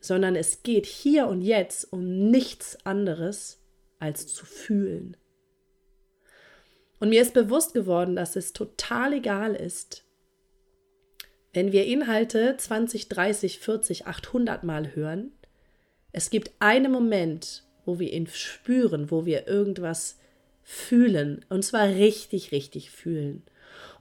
sondern 0.00 0.36
es 0.36 0.62
geht 0.62 0.86
hier 0.86 1.26
und 1.26 1.42
jetzt 1.42 1.92
um 1.92 2.30
nichts 2.30 2.84
anderes 2.84 3.60
als 3.98 4.26
zu 4.26 4.44
fühlen. 4.46 5.16
Und 7.00 7.10
mir 7.10 7.22
ist 7.22 7.34
bewusst 7.34 7.74
geworden, 7.74 8.16
dass 8.16 8.36
es 8.36 8.52
total 8.52 9.12
egal 9.12 9.54
ist, 9.54 10.04
wenn 11.52 11.72
wir 11.72 11.86
Inhalte 11.86 12.56
20, 12.56 13.08
30, 13.08 13.58
40, 13.60 14.06
800 14.06 14.64
Mal 14.64 14.94
hören. 14.94 15.32
Es 16.12 16.30
gibt 16.30 16.52
einen 16.58 16.92
Moment, 16.92 17.64
wo 17.84 17.98
wir 17.98 18.12
ihn 18.12 18.26
spüren, 18.26 19.10
wo 19.10 19.24
wir 19.24 19.46
irgendwas 19.46 20.18
fühlen. 20.70 21.46
Und 21.48 21.64
zwar 21.64 21.88
richtig, 21.88 22.52
richtig 22.52 22.90
fühlen. 22.90 23.42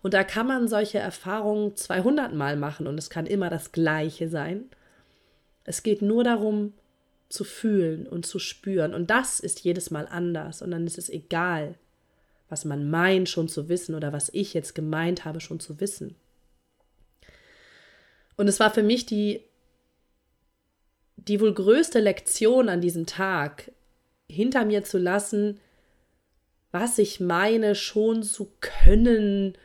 Und 0.01 0.13
da 0.13 0.25
kann 0.25 0.47
man 0.47 0.67
solche 0.67 0.99
Erfahrungen 0.99 1.77
200 1.77 2.33
Mal 2.33 2.57
machen 2.57 2.87
und 2.87 2.97
es 2.97 3.09
kann 3.09 3.25
immer 3.25 3.49
das 3.49 3.71
Gleiche 3.71 4.27
sein. 4.27 4.65
Es 5.63 5.81
geht 5.81 6.01
nur 6.01 6.25
darum, 6.25 6.73
zu 7.29 7.45
fühlen 7.45 8.05
und 8.05 8.25
zu 8.25 8.37
spüren. 8.37 8.93
Und 8.93 9.09
das 9.09 9.39
ist 9.39 9.61
jedes 9.61 9.91
Mal 9.91 10.07
anders. 10.09 10.61
Und 10.61 10.71
dann 10.71 10.85
ist 10.85 10.97
es 10.97 11.09
egal, 11.09 11.75
was 12.49 12.65
man 12.65 12.89
meint 12.89 13.29
schon 13.29 13.47
zu 13.47 13.69
wissen 13.69 13.95
oder 13.95 14.11
was 14.11 14.29
ich 14.33 14.53
jetzt 14.53 14.75
gemeint 14.75 15.23
habe 15.23 15.39
schon 15.39 15.61
zu 15.61 15.79
wissen. 15.79 16.15
Und 18.35 18.49
es 18.49 18.59
war 18.59 18.73
für 18.73 18.83
mich 18.83 19.05
die, 19.05 19.41
die 21.15 21.39
wohl 21.39 21.53
größte 21.53 22.01
Lektion 22.01 22.67
an 22.67 22.81
diesem 22.81 23.05
Tag, 23.05 23.71
hinter 24.29 24.65
mir 24.65 24.83
zu 24.83 24.97
lassen, 24.97 25.59
was 26.71 26.97
ich 26.97 27.19
meine 27.19 27.75
schon 27.75 28.23
zu 28.23 28.51
können 28.59 29.57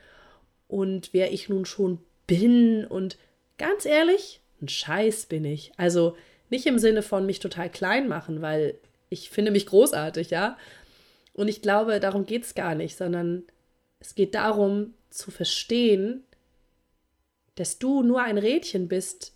und 0.68 1.12
wer 1.12 1.32
ich 1.32 1.48
nun 1.48 1.64
schon 1.64 1.98
bin. 2.26 2.86
Und 2.86 3.18
ganz 3.58 3.84
ehrlich, 3.84 4.40
ein 4.60 4.68
Scheiß 4.68 5.26
bin 5.26 5.44
ich. 5.44 5.72
Also 5.76 6.16
nicht 6.50 6.66
im 6.66 6.78
Sinne 6.78 7.02
von 7.02 7.26
mich 7.26 7.40
total 7.40 7.70
klein 7.70 8.08
machen, 8.08 8.42
weil 8.42 8.78
ich 9.08 9.30
finde 9.30 9.50
mich 9.50 9.66
großartig, 9.66 10.30
ja. 10.30 10.56
Und 11.34 11.48
ich 11.48 11.62
glaube, 11.62 12.00
darum 12.00 12.26
geht 12.26 12.44
es 12.44 12.54
gar 12.54 12.74
nicht, 12.74 12.96
sondern 12.96 13.44
es 14.00 14.14
geht 14.14 14.34
darum 14.34 14.94
zu 15.10 15.30
verstehen, 15.30 16.24
dass 17.54 17.78
du 17.78 18.02
nur 18.02 18.22
ein 18.22 18.38
Rädchen 18.38 18.88
bist, 18.88 19.34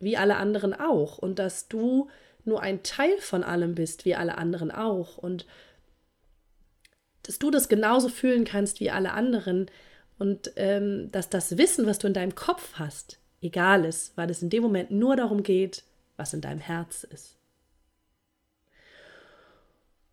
wie 0.00 0.16
alle 0.16 0.36
anderen 0.36 0.74
auch, 0.74 1.18
und 1.18 1.38
dass 1.38 1.68
du 1.68 2.08
nur 2.44 2.60
ein 2.60 2.82
Teil 2.82 3.16
von 3.20 3.42
allem 3.42 3.74
bist, 3.74 4.04
wie 4.04 4.14
alle 4.14 4.36
anderen 4.36 4.70
auch, 4.70 5.16
und 5.16 5.46
dass 7.24 7.38
du 7.38 7.50
das 7.50 7.68
genauso 7.68 8.08
fühlen 8.08 8.44
kannst 8.44 8.80
wie 8.80 8.90
alle 8.90 9.12
anderen 9.12 9.70
und 10.18 10.52
ähm, 10.56 11.10
dass 11.10 11.28
das 11.28 11.58
Wissen, 11.58 11.86
was 11.86 11.98
du 11.98 12.06
in 12.06 12.14
deinem 12.14 12.34
Kopf 12.34 12.74
hast, 12.74 13.18
egal 13.40 13.84
ist, 13.84 14.16
weil 14.16 14.30
es 14.30 14.42
in 14.42 14.50
dem 14.50 14.62
Moment 14.62 14.90
nur 14.90 15.16
darum 15.16 15.42
geht, 15.42 15.82
was 16.16 16.32
in 16.32 16.40
deinem 16.40 16.60
Herz 16.60 17.04
ist. 17.04 17.36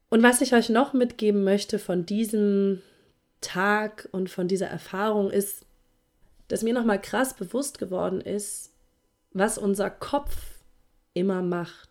Und 0.10 0.24
was 0.24 0.42
ich 0.42 0.54
euch 0.54 0.70
noch 0.70 0.94
mitgeben 0.94 1.44
möchte 1.44 1.80
von 1.80 2.06
diesem 2.06 2.82
Tag 3.40 4.10
und 4.12 4.30
von 4.30 4.48
dieser 4.48 4.68
Erfahrung 4.68 5.32
ist, 5.32 5.66
dass 6.48 6.64
mir 6.64 6.74
nochmal 6.74 7.02
krass 7.02 7.34
bewusst 7.34 7.80
geworden 7.80 8.20
ist, 8.20 8.74
was 9.32 9.58
unser 9.58 9.90
Kopf 9.90 10.36
immer 11.14 11.42
macht. 11.42 11.90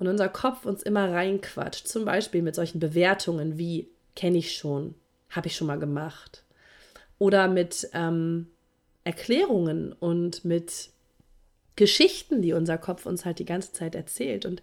Und 0.00 0.08
unser 0.08 0.30
Kopf 0.30 0.64
uns 0.64 0.82
immer 0.82 1.12
reinquatscht, 1.12 1.86
zum 1.86 2.06
Beispiel 2.06 2.40
mit 2.40 2.54
solchen 2.54 2.80
Bewertungen 2.80 3.58
wie 3.58 3.86
kenne 4.16 4.38
ich 4.38 4.56
schon, 4.56 4.94
habe 5.28 5.46
ich 5.46 5.56
schon 5.56 5.66
mal 5.66 5.78
gemacht. 5.78 6.42
Oder 7.18 7.48
mit 7.48 7.88
ähm, 7.92 8.46
Erklärungen 9.04 9.92
und 9.92 10.42
mit 10.42 10.88
Geschichten, 11.76 12.40
die 12.40 12.54
unser 12.54 12.78
Kopf 12.78 13.04
uns 13.04 13.26
halt 13.26 13.38
die 13.40 13.44
ganze 13.44 13.74
Zeit 13.74 13.94
erzählt. 13.94 14.46
Und 14.46 14.62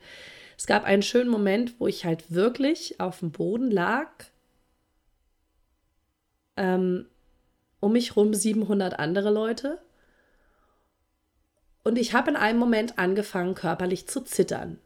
es 0.58 0.65
gab 0.65 0.86
einen 0.86 1.03
schönen 1.03 1.29
Moment, 1.29 1.79
wo 1.79 1.86
ich 1.86 2.03
halt 2.03 2.32
wirklich 2.32 3.00
auf 3.00 3.20
dem 3.20 3.29
Boden 3.29 3.70
lag, 3.70 4.10
ähm, 6.56 7.06
um 7.79 7.91
mich 7.91 8.15
rum 8.15 8.34
700 8.34 8.98
andere 8.98 9.29
Leute. 9.29 9.79
Und 11.84 12.00
ich 12.00 12.15
habe 12.15 12.32
in 12.32 12.36
einem 12.36 12.58
Moment 12.58 12.98
angefangen, 12.98 13.53
körperlich 13.53 14.08
zu 14.08 14.22
zittern. 14.22 14.79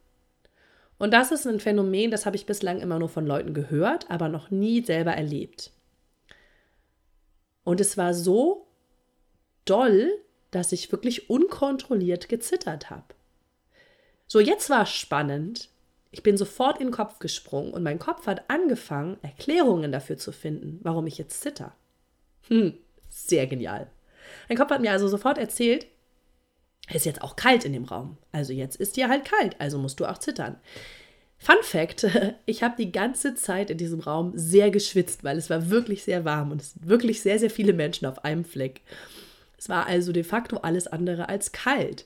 Und 1.02 1.10
das 1.16 1.32
ist 1.32 1.48
ein 1.48 1.60
Phänomen, 1.60 2.12
das 2.12 2.28
habe 2.28 2.36
ich 2.36 2.46
bislang 2.46 2.80
immer 2.80 3.00
nur 3.00 3.10
von 3.10 3.26
Leuten 3.26 3.56
gehört, 3.56 4.12
aber 4.12 4.30
noch 4.30 4.52
nie 4.52 4.84
selber 4.84 5.14
erlebt. 5.14 5.72
Und 7.64 7.82
es 7.82 7.98
war 7.98 8.14
so 8.14 8.68
doll, 9.66 10.12
dass 10.52 10.72
ich 10.72 10.92
wirklich 10.92 11.28
unkontrolliert 11.28 12.30
gezittert 12.30 12.92
habe. 12.92 13.16
So, 14.28 14.40
jetzt 14.40 14.70
war 14.70 14.84
es 14.84 14.92
spannend. 14.92 15.70
Ich 16.12 16.22
bin 16.22 16.38
sofort 16.38 16.80
in 16.80 16.90
den 16.90 16.94
Kopf 16.94 17.18
gesprungen 17.18 17.74
und 17.74 17.82
mein 17.82 17.98
Kopf 17.98 18.28
hat 18.28 18.48
angefangen, 18.48 19.18
Erklärungen 19.24 19.92
dafür 19.92 20.20
zu 20.20 20.32
finden, 20.32 20.82
warum 20.84 21.08
ich 21.08 21.18
jetzt 21.18 21.42
zitter. 21.42 21.74
Hm, 22.48 22.78
sehr 23.10 23.48
genial. 23.48 23.88
Mein 24.48 24.58
Kopf 24.60 24.70
hat 24.70 24.82
mir 24.82 24.92
also 24.92 25.08
sofort 25.08 25.40
erzählt, 25.40 25.88
ist 26.92 27.06
jetzt 27.06 27.22
auch 27.22 27.36
kalt 27.36 27.66
in 27.66 27.74
dem 27.74 27.86
Raum. 27.86 28.18
Also 28.32 28.54
jetzt 28.54 28.76
ist 28.76 28.98
dir 28.98 29.10
halt 29.10 29.26
kalt, 29.26 29.56
also 29.60 29.78
musst 29.78 30.00
du 30.00 30.06
auch 30.06 30.18
zittern. 30.18 30.58
Fun 31.38 31.58
Fact: 31.62 32.06
Ich 32.46 32.64
habe 32.64 32.76
die 32.78 32.92
ganze 32.92 33.36
Zeit 33.36 33.70
in 33.70 33.78
diesem 33.78 34.00
Raum 34.00 34.34
sehr 34.36 34.72
geschwitzt, 34.72 35.24
weil 35.24 35.38
es 35.38 35.50
war 35.50 35.70
wirklich 35.70 36.04
sehr 36.04 36.26
warm 36.26 36.52
und 36.52 36.62
es 36.62 36.74
sind 36.74 36.88
wirklich 36.88 37.22
sehr, 37.22 37.40
sehr 37.40 37.50
viele 37.50 37.74
Menschen 37.74 38.06
auf 38.06 38.24
einem 38.26 38.46
Fleck. 38.46 38.82
Es 39.58 39.70
war 39.70 39.86
also 39.86 40.12
de 40.12 40.24
facto 40.24 40.58
alles 40.58 40.88
andere 40.88 41.30
als 41.30 41.52
kalt 41.52 42.06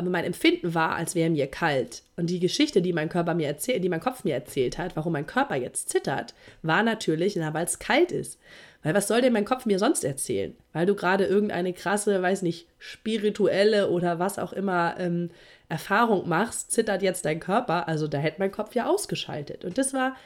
aber 0.00 0.08
mein 0.08 0.24
Empfinden 0.24 0.72
war, 0.72 0.94
als 0.94 1.14
wäre 1.14 1.28
mir 1.28 1.46
kalt. 1.46 2.04
Und 2.16 2.30
die 2.30 2.40
Geschichte, 2.40 2.80
die 2.80 2.94
mein 2.94 3.10
Körper 3.10 3.34
mir 3.34 3.46
erzählt, 3.46 3.84
die 3.84 3.90
mein 3.90 4.00
Kopf 4.00 4.24
mir 4.24 4.32
erzählt 4.32 4.78
hat, 4.78 4.96
warum 4.96 5.12
mein 5.12 5.26
Körper 5.26 5.56
jetzt 5.56 5.90
zittert, 5.90 6.32
war 6.62 6.82
natürlich, 6.82 7.36
weil 7.36 7.64
es 7.66 7.78
kalt 7.78 8.10
ist. 8.10 8.40
Weil 8.82 8.94
was 8.94 9.08
soll 9.08 9.20
denn 9.20 9.34
mein 9.34 9.44
Kopf 9.44 9.66
mir 9.66 9.78
sonst 9.78 10.02
erzählen? 10.02 10.56
Weil 10.72 10.86
du 10.86 10.94
gerade 10.94 11.26
irgendeine 11.26 11.74
krasse, 11.74 12.22
weiß 12.22 12.40
nicht, 12.40 12.66
spirituelle 12.78 13.90
oder 13.90 14.18
was 14.18 14.38
auch 14.38 14.54
immer 14.54 14.94
ähm, 14.98 15.30
Erfahrung 15.68 16.26
machst, 16.26 16.70
zittert 16.70 17.02
jetzt 17.02 17.26
dein 17.26 17.38
Körper. 17.38 17.86
Also 17.86 18.08
da 18.08 18.16
hätte 18.16 18.40
mein 18.40 18.52
Kopf 18.52 18.74
ja 18.74 18.86
ausgeschaltet. 18.86 19.66
Und 19.66 19.76
das 19.76 19.92
war, 19.92 20.16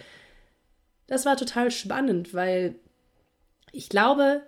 das 1.09 1.27
war 1.27 1.37
total 1.37 1.73
spannend, 1.73 2.33
weil 2.33 2.77
ich 3.73 3.89
glaube, 3.89 4.43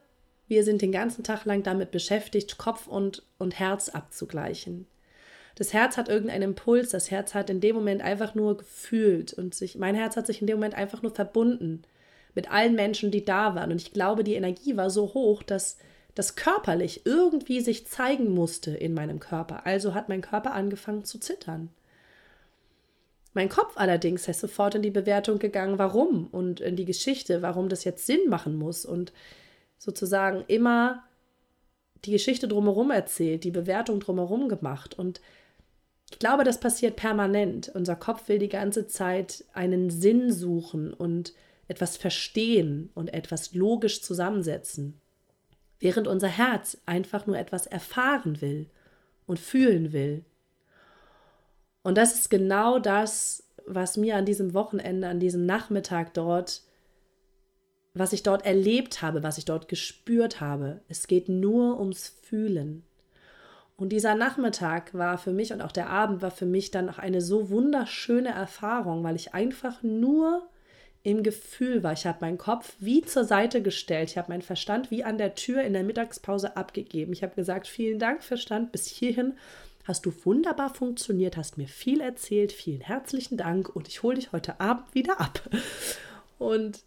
wir 0.47 0.63
sind 0.63 0.83
den 0.83 0.93
ganzen 0.93 1.25
Tag 1.25 1.47
lang 1.47 1.65
damit 1.65 1.91
beschäftigt, 1.91 2.59
Kopf 2.59 2.87
und, 2.87 3.25
und 3.39 3.59
Herz 3.59 3.89
abzugleichen. 3.89 4.87
Das 5.57 5.73
Herz 5.73 5.97
hat 5.97 6.09
irgendeinen 6.09 6.51
Impuls, 6.51 6.91
das 6.91 7.11
Herz 7.11 7.35
hat 7.35 7.51
in 7.51 7.61
dem 7.61 7.75
Moment 7.75 8.03
einfach 8.03 8.35
nur 8.35 8.59
gefühlt 8.59 9.33
und 9.33 9.55
sich, 9.55 9.77
mein 9.77 9.95
Herz 9.95 10.17
hat 10.17 10.27
sich 10.27 10.41
in 10.43 10.47
dem 10.47 10.59
Moment 10.59 10.75
einfach 10.75 11.03
nur 11.03 11.13
verbunden 11.13 11.83
mit 12.35 12.51
allen 12.51 12.75
Menschen, 12.75 13.11
die 13.11 13.25
da 13.25 13.55
waren. 13.55 13.73
Und 13.73 13.81
ich 13.81 13.93
glaube, 13.93 14.23
die 14.23 14.35
Energie 14.35 14.77
war 14.77 14.91
so 14.91 15.15
hoch, 15.15 15.43
dass 15.43 15.79
das 16.15 16.37
körperlich 16.37 17.03
irgendwie 17.07 17.61
sich 17.61 17.87
zeigen 17.87 18.31
musste 18.33 18.71
in 18.71 18.93
meinem 18.93 19.19
Körper. 19.19 19.65
Also 19.65 19.95
hat 19.95 20.11
mein 20.11 20.21
Körper 20.21 20.53
angefangen 20.53 21.05
zu 21.05 21.19
zittern. 21.19 21.71
Mein 23.33 23.49
Kopf 23.49 23.77
allerdings 23.77 24.29
ist 24.29 24.41
sofort 24.41 24.75
in 24.75 24.83
die 24.83 24.91
Bewertung 24.91 25.39
gegangen, 25.39 25.79
warum 25.79 26.27
und 26.29 26.61
in 26.61 26.77
die 26.77 26.87
Geschichte, 26.87 27.43
warum 27.43 27.69
das 27.69 27.85
jetzt 27.85 28.07
Sinn 28.07 28.29
machen 28.29 28.57
muss 28.57 28.85
und 28.85 29.13
sozusagen 29.79 30.45
immer 30.49 31.05
die 32.05 32.13
Geschichte 32.13 32.49
drumherum 32.49 32.91
erzählt, 32.91 33.45
die 33.45 33.51
Bewertung 33.51 34.01
drumherum 34.01 34.49
gemacht. 34.49 34.99
Und 34.99 35.21
ich 36.11 36.19
glaube, 36.19 36.45
das 36.45 36.61
passiert 36.61 36.97
permanent. 36.97 37.71
Unser 37.75 37.97
Kopf 37.97 38.29
will 38.29 38.39
die 38.39 38.49
ganze 38.49 38.87
Zeit 38.87 39.45
einen 39.53 39.91
Sinn 39.91 40.33
suchen 40.33 40.93
und 40.93 41.35
etwas 41.69 41.97
verstehen 41.97 42.91
und 42.95 43.13
etwas 43.13 43.55
logisch 43.55 44.03
zusammensetzen, 44.03 45.01
während 45.81 46.07
unser 46.07 46.29
Herz 46.29 46.79
einfach 46.87 47.27
nur 47.27 47.37
etwas 47.37 47.67
erfahren 47.67 48.41
will 48.41 48.71
und 49.27 49.41
fühlen 49.41 49.93
will. 49.93 50.25
Und 51.83 51.99
das 51.99 52.15
ist 52.15 52.31
genau 52.31 52.79
das, 52.79 53.45
was 53.67 53.97
mir 53.97 54.17
an 54.17 54.25
diesem 54.25 54.55
Wochenende, 54.55 55.09
an 55.09 55.21
diesem 55.21 55.45
Nachmittag 55.45 56.15
dort, 56.15 56.63
was 57.95 58.13
ich 58.13 58.23
dort 58.23 58.45
erlebt 58.45 59.03
habe, 59.03 59.23
was 59.23 59.39
ich 59.39 59.45
dort 59.45 59.69
gespürt 59.69 60.41
habe. 60.41 60.83
Es 60.89 61.09
geht 61.09 61.29
nur 61.29 61.81
ums 61.81 62.09
Fühlen. 62.23 62.85
Und 63.77 63.91
dieser 63.91 64.15
Nachmittag 64.15 64.95
war 64.95 65.19
für 65.19 65.33
mich 65.33 65.53
und 65.53 65.61
auch 65.61 65.73
der 65.73 65.91
Abend 65.91 66.23
war 66.23 66.31
für 66.31 66.47
mich 66.47 66.71
dann 66.71 66.89
auch 66.89 66.99
eine 66.99 67.21
so 67.21 67.51
wunderschöne 67.51 68.31
Erfahrung, 68.31 69.05
weil 69.05 69.17
ich 69.17 69.35
einfach 69.35 69.83
nur 69.83 70.49
im 71.03 71.23
Gefühl 71.23 71.83
war. 71.83 71.93
Ich 71.93 72.07
habe 72.07 72.19
meinen 72.23 72.39
Kopf 72.39 72.75
wie 72.81 73.03
zur 73.03 73.25
Seite 73.25 73.63
gestellt. 73.63 74.11
Ich 74.11 74.19
habe 74.19 74.33
meinen 74.33 74.43
Verstand 74.43 74.91
wie 74.91 75.05
an 75.05 75.19
der 75.19 75.35
Tür 75.35 75.63
in 75.63 75.75
der 75.75 75.85
Mittagspause 75.85 76.57
abgegeben. 76.57 77.13
Ich 77.13 77.23
habe 77.23 77.35
gesagt, 77.35 77.69
vielen 77.69 77.99
Dank, 77.99 78.25
Verstand, 78.25 78.73
bis 78.73 78.87
hierhin 78.87 79.35
hast 79.85 80.05
du 80.05 80.13
wunderbar 80.25 80.75
funktioniert, 80.75 81.37
hast 81.37 81.59
mir 81.59 81.69
viel 81.69 82.01
erzählt, 82.01 82.51
vielen 82.51 82.81
herzlichen 82.81 83.37
Dank 83.37 83.69
und 83.69 83.87
ich 83.87 84.03
hole 84.03 84.17
dich 84.17 84.33
heute 84.33 84.59
Abend 84.59 84.95
wieder 84.95 85.21
ab. 85.21 85.49
Und 86.39 86.83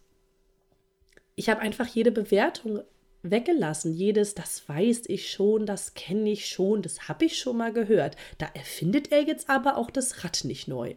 ich 1.34 1.48
habe 1.48 1.60
einfach 1.60 1.86
jede 1.86 2.12
Bewertung 2.12 2.82
weggelassen. 3.22 3.92
Jedes, 3.92 4.34
das 4.34 4.68
weiß 4.68 5.02
ich 5.08 5.30
schon, 5.30 5.66
das 5.66 5.94
kenne 5.94 6.30
ich 6.30 6.48
schon, 6.48 6.82
das 6.82 7.08
habe 7.08 7.24
ich 7.24 7.38
schon 7.38 7.56
mal 7.56 7.72
gehört. 7.72 8.16
Da 8.38 8.48
erfindet 8.54 9.12
er 9.12 9.22
jetzt 9.22 9.50
aber 9.50 9.76
auch 9.76 9.90
das 9.90 10.24
Rad 10.24 10.44
nicht 10.44 10.68
neu. 10.68 10.94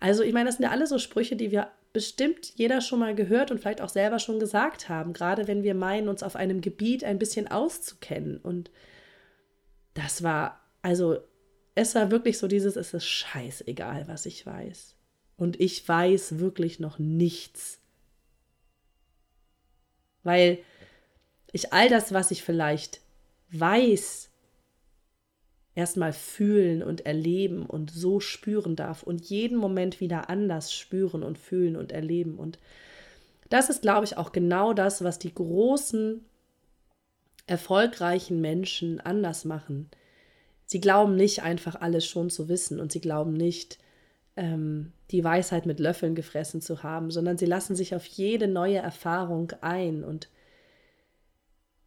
Also 0.00 0.22
ich 0.22 0.32
meine, 0.32 0.46
das 0.46 0.56
sind 0.56 0.64
ja 0.64 0.70
alle 0.70 0.86
so 0.86 0.98
Sprüche, 0.98 1.36
die 1.36 1.50
wir 1.50 1.68
bestimmt 1.92 2.52
jeder 2.56 2.80
schon 2.80 2.98
mal 2.98 3.14
gehört 3.14 3.50
und 3.50 3.60
vielleicht 3.60 3.80
auch 3.80 3.88
selber 3.88 4.18
schon 4.18 4.40
gesagt 4.40 4.88
haben, 4.88 5.12
gerade 5.12 5.46
wenn 5.46 5.62
wir 5.62 5.74
meinen, 5.74 6.08
uns 6.08 6.22
auf 6.22 6.36
einem 6.36 6.60
Gebiet 6.60 7.04
ein 7.04 7.18
bisschen 7.18 7.48
auszukennen. 7.48 8.38
Und 8.38 8.70
das 9.94 10.22
war, 10.22 10.60
also 10.82 11.18
es 11.74 11.94
war 11.94 12.10
wirklich 12.10 12.38
so 12.38 12.48
dieses, 12.48 12.76
es 12.76 12.94
ist 12.94 13.06
scheißegal, 13.06 14.08
was 14.08 14.26
ich 14.26 14.44
weiß. 14.44 14.96
Und 15.36 15.60
ich 15.60 15.88
weiß 15.88 16.38
wirklich 16.38 16.80
noch 16.80 16.98
nichts. 16.98 17.80
Weil 20.24 20.58
ich 21.54 21.72
all 21.72 21.88
das, 21.88 22.12
was 22.12 22.32
ich 22.32 22.42
vielleicht 22.42 23.00
weiß, 23.52 24.28
erstmal 25.76 26.12
fühlen 26.12 26.82
und 26.82 27.06
erleben 27.06 27.64
und 27.64 27.92
so 27.92 28.18
spüren 28.18 28.74
darf 28.74 29.04
und 29.04 29.24
jeden 29.26 29.56
Moment 29.56 30.00
wieder 30.00 30.28
anders 30.28 30.74
spüren 30.74 31.22
und 31.22 31.38
fühlen 31.38 31.76
und 31.76 31.92
erleben. 31.92 32.38
Und 32.38 32.58
das 33.50 33.70
ist, 33.70 33.82
glaube 33.82 34.04
ich, 34.04 34.16
auch 34.16 34.32
genau 34.32 34.72
das, 34.72 35.04
was 35.04 35.20
die 35.20 35.32
großen, 35.32 36.24
erfolgreichen 37.46 38.40
Menschen 38.40 39.00
anders 39.00 39.44
machen. 39.44 39.90
Sie 40.66 40.80
glauben 40.80 41.14
nicht 41.14 41.42
einfach 41.42 41.76
alles 41.80 42.04
schon 42.04 42.30
zu 42.30 42.48
wissen 42.48 42.80
und 42.80 42.90
sie 42.90 43.00
glauben 43.00 43.32
nicht, 43.32 43.78
ähm, 44.36 44.92
die 45.12 45.22
Weisheit 45.22 45.66
mit 45.66 45.78
Löffeln 45.78 46.16
gefressen 46.16 46.60
zu 46.60 46.82
haben, 46.82 47.12
sondern 47.12 47.38
sie 47.38 47.46
lassen 47.46 47.76
sich 47.76 47.94
auf 47.94 48.06
jede 48.06 48.48
neue 48.48 48.78
Erfahrung 48.78 49.52
ein. 49.60 50.02
Und 50.02 50.28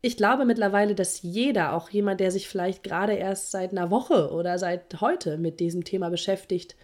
ich 0.07 0.15
glaube 0.15 0.45
mittlerweile, 0.45 0.95
dass 0.95 1.21
jeder, 1.21 1.73
auch 1.73 1.89
jemand, 1.89 2.21
der 2.21 2.31
sich 2.31 2.47
vielleicht 2.47 2.81
gerade 2.81 3.13
erst 3.13 3.51
seit 3.51 3.71
einer 3.71 3.91
Woche 3.91 4.31
oder 4.31 4.57
seit 4.57 5.01
heute 5.01 5.37
mit 5.37 5.59
diesem 5.59 5.83
Thema 5.83 6.09
beschäftigt, 6.09 6.77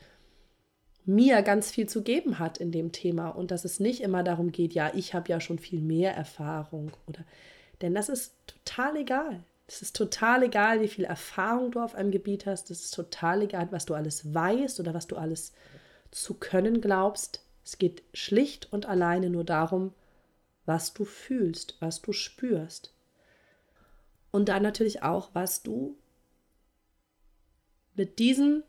mir 1.05 1.41
ganz 1.41 1.71
viel 1.71 1.87
zu 1.87 2.03
geben 2.03 2.37
hat 2.37 2.57
in 2.57 2.73
dem 2.73 2.91
Thema 2.91 3.29
und 3.29 3.49
dass 3.51 3.63
es 3.63 3.79
nicht 3.79 4.01
immer 4.01 4.23
darum 4.23 4.51
geht, 4.51 4.73
ja, 4.73 4.91
ich 4.93 5.13
habe 5.13 5.29
ja 5.29 5.39
schon 5.39 5.57
viel 5.57 5.79
mehr 5.79 6.13
Erfahrung 6.13 6.91
oder 7.07 7.23
denn 7.81 7.93
das 7.93 8.09
ist 8.09 8.35
total 8.45 8.97
egal. 8.97 9.43
Es 9.67 9.81
ist 9.81 9.95
total 9.95 10.43
egal, 10.43 10.81
wie 10.81 10.89
viel 10.89 11.05
Erfahrung 11.05 11.71
du 11.71 11.79
auf 11.79 11.95
einem 11.95 12.11
Gebiet 12.11 12.45
hast. 12.45 12.71
Es 12.71 12.83
ist 12.83 12.91
total 12.93 13.43
egal, 13.43 13.69
was 13.71 13.85
du 13.85 13.93
alles 13.93 14.33
weißt 14.33 14.81
oder 14.81 14.93
was 14.93 15.07
du 15.07 15.15
alles 15.15 15.53
zu 16.11 16.33
können 16.33 16.81
glaubst. 16.81 17.45
Es 17.63 17.77
geht 17.77 18.03
schlicht 18.13 18.71
und 18.73 18.85
alleine 18.85 19.29
nur 19.29 19.45
darum, 19.45 19.93
was 20.65 20.93
du 20.93 21.05
fühlst, 21.05 21.77
was 21.79 22.01
du 22.01 22.11
spürst. 22.11 22.92
Und 24.33 24.49
dann 24.49 24.63
natürlich 24.63 25.03
auch, 25.03 25.29
was 25.33 25.61
du 25.61 25.95
mit 27.93 28.17
diesem 28.17 28.63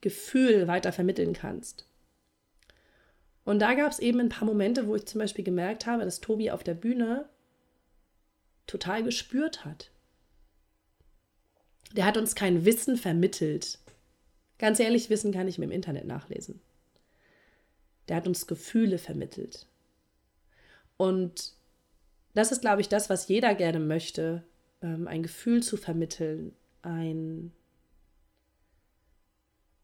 Gefühl 0.00 0.66
weiter 0.66 0.94
vermitteln 0.94 1.34
kannst. 1.34 1.86
Und 3.44 3.58
da 3.58 3.74
gab 3.74 3.92
es 3.92 3.98
eben 3.98 4.18
ein 4.18 4.30
paar 4.30 4.46
Momente, 4.46 4.86
wo 4.86 4.96
ich 4.96 5.04
zum 5.04 5.18
Beispiel 5.18 5.44
gemerkt 5.44 5.84
habe, 5.84 6.06
dass 6.06 6.22
Tobi 6.22 6.50
auf 6.50 6.64
der 6.64 6.72
Bühne 6.72 7.28
total 8.66 9.02
gespürt 9.02 9.66
hat. 9.66 9.90
Der 11.92 12.06
hat 12.06 12.16
uns 12.16 12.34
kein 12.34 12.64
Wissen 12.64 12.96
vermittelt. 12.96 13.78
Ganz 14.58 14.80
ehrlich, 14.80 15.10
Wissen 15.10 15.32
kann 15.32 15.48
ich 15.48 15.58
mir 15.58 15.66
im 15.66 15.70
Internet 15.70 16.06
nachlesen. 16.06 16.62
Der 18.08 18.16
hat 18.16 18.26
uns 18.26 18.46
Gefühle 18.46 18.96
vermittelt. 18.96 19.66
Und 20.96 21.52
das 22.32 22.52
ist, 22.52 22.62
glaube 22.62 22.80
ich, 22.80 22.88
das, 22.88 23.10
was 23.10 23.28
jeder 23.28 23.54
gerne 23.54 23.80
möchte, 23.80 24.44
ähm, 24.82 25.06
ein 25.08 25.22
Gefühl 25.22 25.62
zu 25.62 25.76
vermitteln, 25.76 26.52
ein 26.82 27.52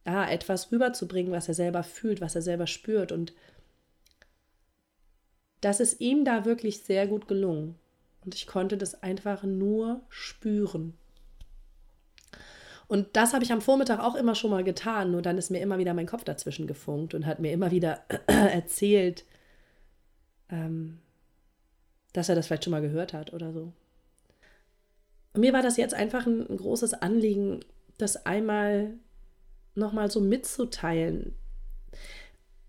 ja, 0.06 0.28
etwas 0.30 0.70
rüberzubringen, 0.70 1.32
was 1.32 1.48
er 1.48 1.54
selber 1.54 1.82
fühlt, 1.82 2.20
was 2.20 2.36
er 2.36 2.42
selber 2.42 2.66
spürt. 2.66 3.10
Und 3.10 3.34
das 5.60 5.80
ist 5.80 6.00
ihm 6.00 6.24
da 6.24 6.44
wirklich 6.44 6.84
sehr 6.84 7.06
gut 7.08 7.26
gelungen. 7.26 7.74
Und 8.24 8.34
ich 8.34 8.46
konnte 8.46 8.76
das 8.76 9.02
einfach 9.02 9.42
nur 9.42 10.02
spüren. 10.08 10.94
Und 12.88 13.16
das 13.16 13.34
habe 13.34 13.42
ich 13.42 13.52
am 13.52 13.60
Vormittag 13.60 13.98
auch 13.98 14.14
immer 14.14 14.36
schon 14.36 14.50
mal 14.52 14.62
getan, 14.62 15.10
nur 15.10 15.22
dann 15.22 15.38
ist 15.38 15.50
mir 15.50 15.60
immer 15.60 15.78
wieder 15.78 15.92
mein 15.92 16.06
Kopf 16.06 16.22
dazwischen 16.22 16.68
gefunkt 16.68 17.14
und 17.14 17.26
hat 17.26 17.40
mir 17.40 17.52
immer 17.52 17.72
wieder 17.72 18.04
erzählt, 18.26 19.24
ähm, 20.50 20.98
dass 22.12 22.28
er 22.28 22.36
das 22.36 22.46
vielleicht 22.46 22.62
schon 22.62 22.70
mal 22.70 22.82
gehört 22.82 23.12
hat 23.12 23.32
oder 23.32 23.52
so. 23.52 23.72
Mir 25.36 25.52
war 25.52 25.62
das 25.62 25.76
jetzt 25.76 25.94
einfach 25.94 26.26
ein, 26.26 26.48
ein 26.48 26.56
großes 26.56 26.94
Anliegen, 26.94 27.60
das 27.98 28.26
einmal 28.26 28.94
nochmal 29.74 30.10
so 30.10 30.20
mitzuteilen, 30.20 31.34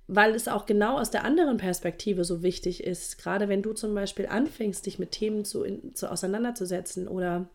weil 0.07 0.36
es 0.36 0.47
auch 0.47 0.65
genau 0.65 0.97
aus 1.00 1.12
der 1.12 1.24
anderen 1.24 1.57
Perspektive 1.57 2.24
so 2.24 2.43
wichtig 2.43 2.83
ist, 2.83 3.18
gerade 3.18 3.50
wenn 3.50 3.61
du 3.61 3.74
zum 3.74 3.94
Beispiel 3.94 4.27
anfängst, 4.27 4.85
dich 4.85 5.00
mit 5.00 5.11
Themen 5.11 5.46
zu, 5.46 5.63
in, 5.63 5.96
zu 5.96 6.11
auseinanderzusetzen 6.11 7.07
oder 7.07 7.50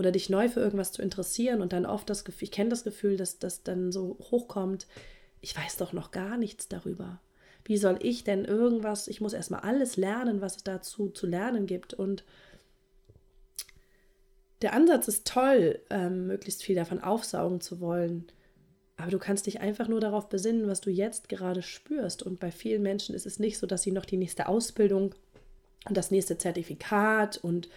oder 0.00 0.12
dich 0.12 0.30
neu 0.30 0.48
für 0.48 0.60
irgendwas 0.60 0.92
zu 0.92 1.02
interessieren 1.02 1.60
und 1.60 1.74
dann 1.74 1.84
oft 1.84 2.08
das 2.08 2.24
Gefühl, 2.24 2.44
ich 2.44 2.52
kenne 2.52 2.70
das 2.70 2.84
Gefühl, 2.84 3.18
dass 3.18 3.38
das 3.38 3.64
dann 3.64 3.92
so 3.92 4.16
hochkommt, 4.30 4.86
ich 5.42 5.54
weiß 5.54 5.76
doch 5.76 5.92
noch 5.92 6.10
gar 6.10 6.38
nichts 6.38 6.68
darüber. 6.68 7.20
Wie 7.64 7.76
soll 7.76 7.98
ich 8.00 8.24
denn 8.24 8.46
irgendwas, 8.46 9.08
ich 9.08 9.20
muss 9.20 9.34
erstmal 9.34 9.60
alles 9.60 9.98
lernen, 9.98 10.40
was 10.40 10.56
es 10.56 10.64
dazu 10.64 11.10
zu 11.10 11.26
lernen 11.26 11.66
gibt 11.66 11.92
und 11.92 12.24
der 14.62 14.74
Ansatz 14.74 15.08
ist 15.08 15.26
toll, 15.26 15.80
ähm, 15.90 16.26
möglichst 16.26 16.62
viel 16.62 16.76
davon 16.76 17.00
aufsaugen 17.00 17.60
zu 17.60 17.80
wollen. 17.80 18.26
Aber 18.96 19.10
du 19.10 19.18
kannst 19.18 19.46
dich 19.46 19.60
einfach 19.60 19.88
nur 19.88 20.00
darauf 20.00 20.28
besinnen, 20.28 20.68
was 20.68 20.82
du 20.82 20.90
jetzt 20.90 21.28
gerade 21.30 21.62
spürst. 21.62 22.22
Und 22.22 22.38
bei 22.38 22.50
vielen 22.50 22.82
Menschen 22.82 23.14
ist 23.14 23.24
es 23.24 23.38
nicht 23.38 23.58
so, 23.58 23.66
dass 23.66 23.82
sie 23.82 23.92
noch 23.92 24.04
die 24.04 24.18
nächste 24.18 24.46
Ausbildung 24.46 25.14
und 25.88 25.96
das 25.96 26.10
nächste 26.10 26.36
Zertifikat 26.36 27.38
und 27.38 27.70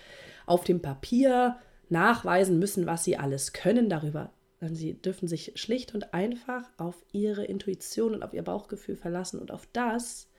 auf 0.46 0.66
dem 0.66 0.82
Papier 0.82 1.58
nachweisen 1.88 2.60
müssen, 2.60 2.86
was 2.86 3.06
sie 3.06 3.16
alles 3.16 3.54
können 3.54 3.90
darüber. 3.90 4.34
Sie 4.72 4.94
dürfen 4.94 5.28
sich 5.28 5.54
schlicht 5.56 5.94
und 5.94 6.14
einfach 6.14 6.70
auf 6.78 6.96
ihre 7.12 7.46
Intuition 7.46 8.14
und 8.14 8.24
auf 8.24 8.34
ihr 8.34 8.44
Bauchgefühl 8.44 8.96
verlassen 8.96 9.40
und 9.40 9.52
auf 9.52 9.68
das, 9.74 10.30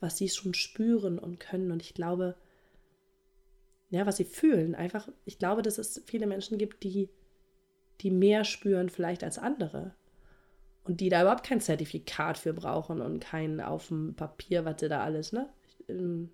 was 0.00 0.16
sie 0.18 0.28
schon 0.28 0.54
spüren 0.54 1.18
und 1.18 1.40
können. 1.40 1.70
Und 1.70 1.82
ich 1.82 1.94
glaube, 1.94 2.34
ja, 3.94 4.06
was 4.06 4.16
sie 4.16 4.24
fühlen. 4.24 4.74
Einfach, 4.74 5.08
ich 5.24 5.38
glaube, 5.38 5.62
dass 5.62 5.78
es 5.78 6.02
viele 6.06 6.26
Menschen 6.26 6.58
gibt, 6.58 6.82
die, 6.82 7.08
die 8.00 8.10
mehr 8.10 8.44
spüren 8.44 8.88
vielleicht 8.88 9.24
als 9.24 9.38
andere. 9.38 9.94
Und 10.84 11.00
die 11.00 11.08
da 11.08 11.22
überhaupt 11.22 11.46
kein 11.46 11.60
Zertifikat 11.60 12.36
für 12.36 12.52
brauchen 12.52 13.00
und 13.00 13.20
kein 13.20 13.60
auf 13.60 13.88
dem 13.88 14.14
Papier, 14.14 14.64
was 14.64 14.80
sie 14.80 14.88
da 14.88 15.02
alles, 15.02 15.32
ne? 15.32 15.48
Ähm, 15.88 16.30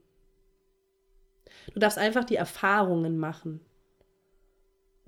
du 1.72 1.78
darfst 1.78 1.98
einfach 1.98 2.24
die 2.24 2.36
Erfahrungen 2.36 3.18
machen. 3.18 3.60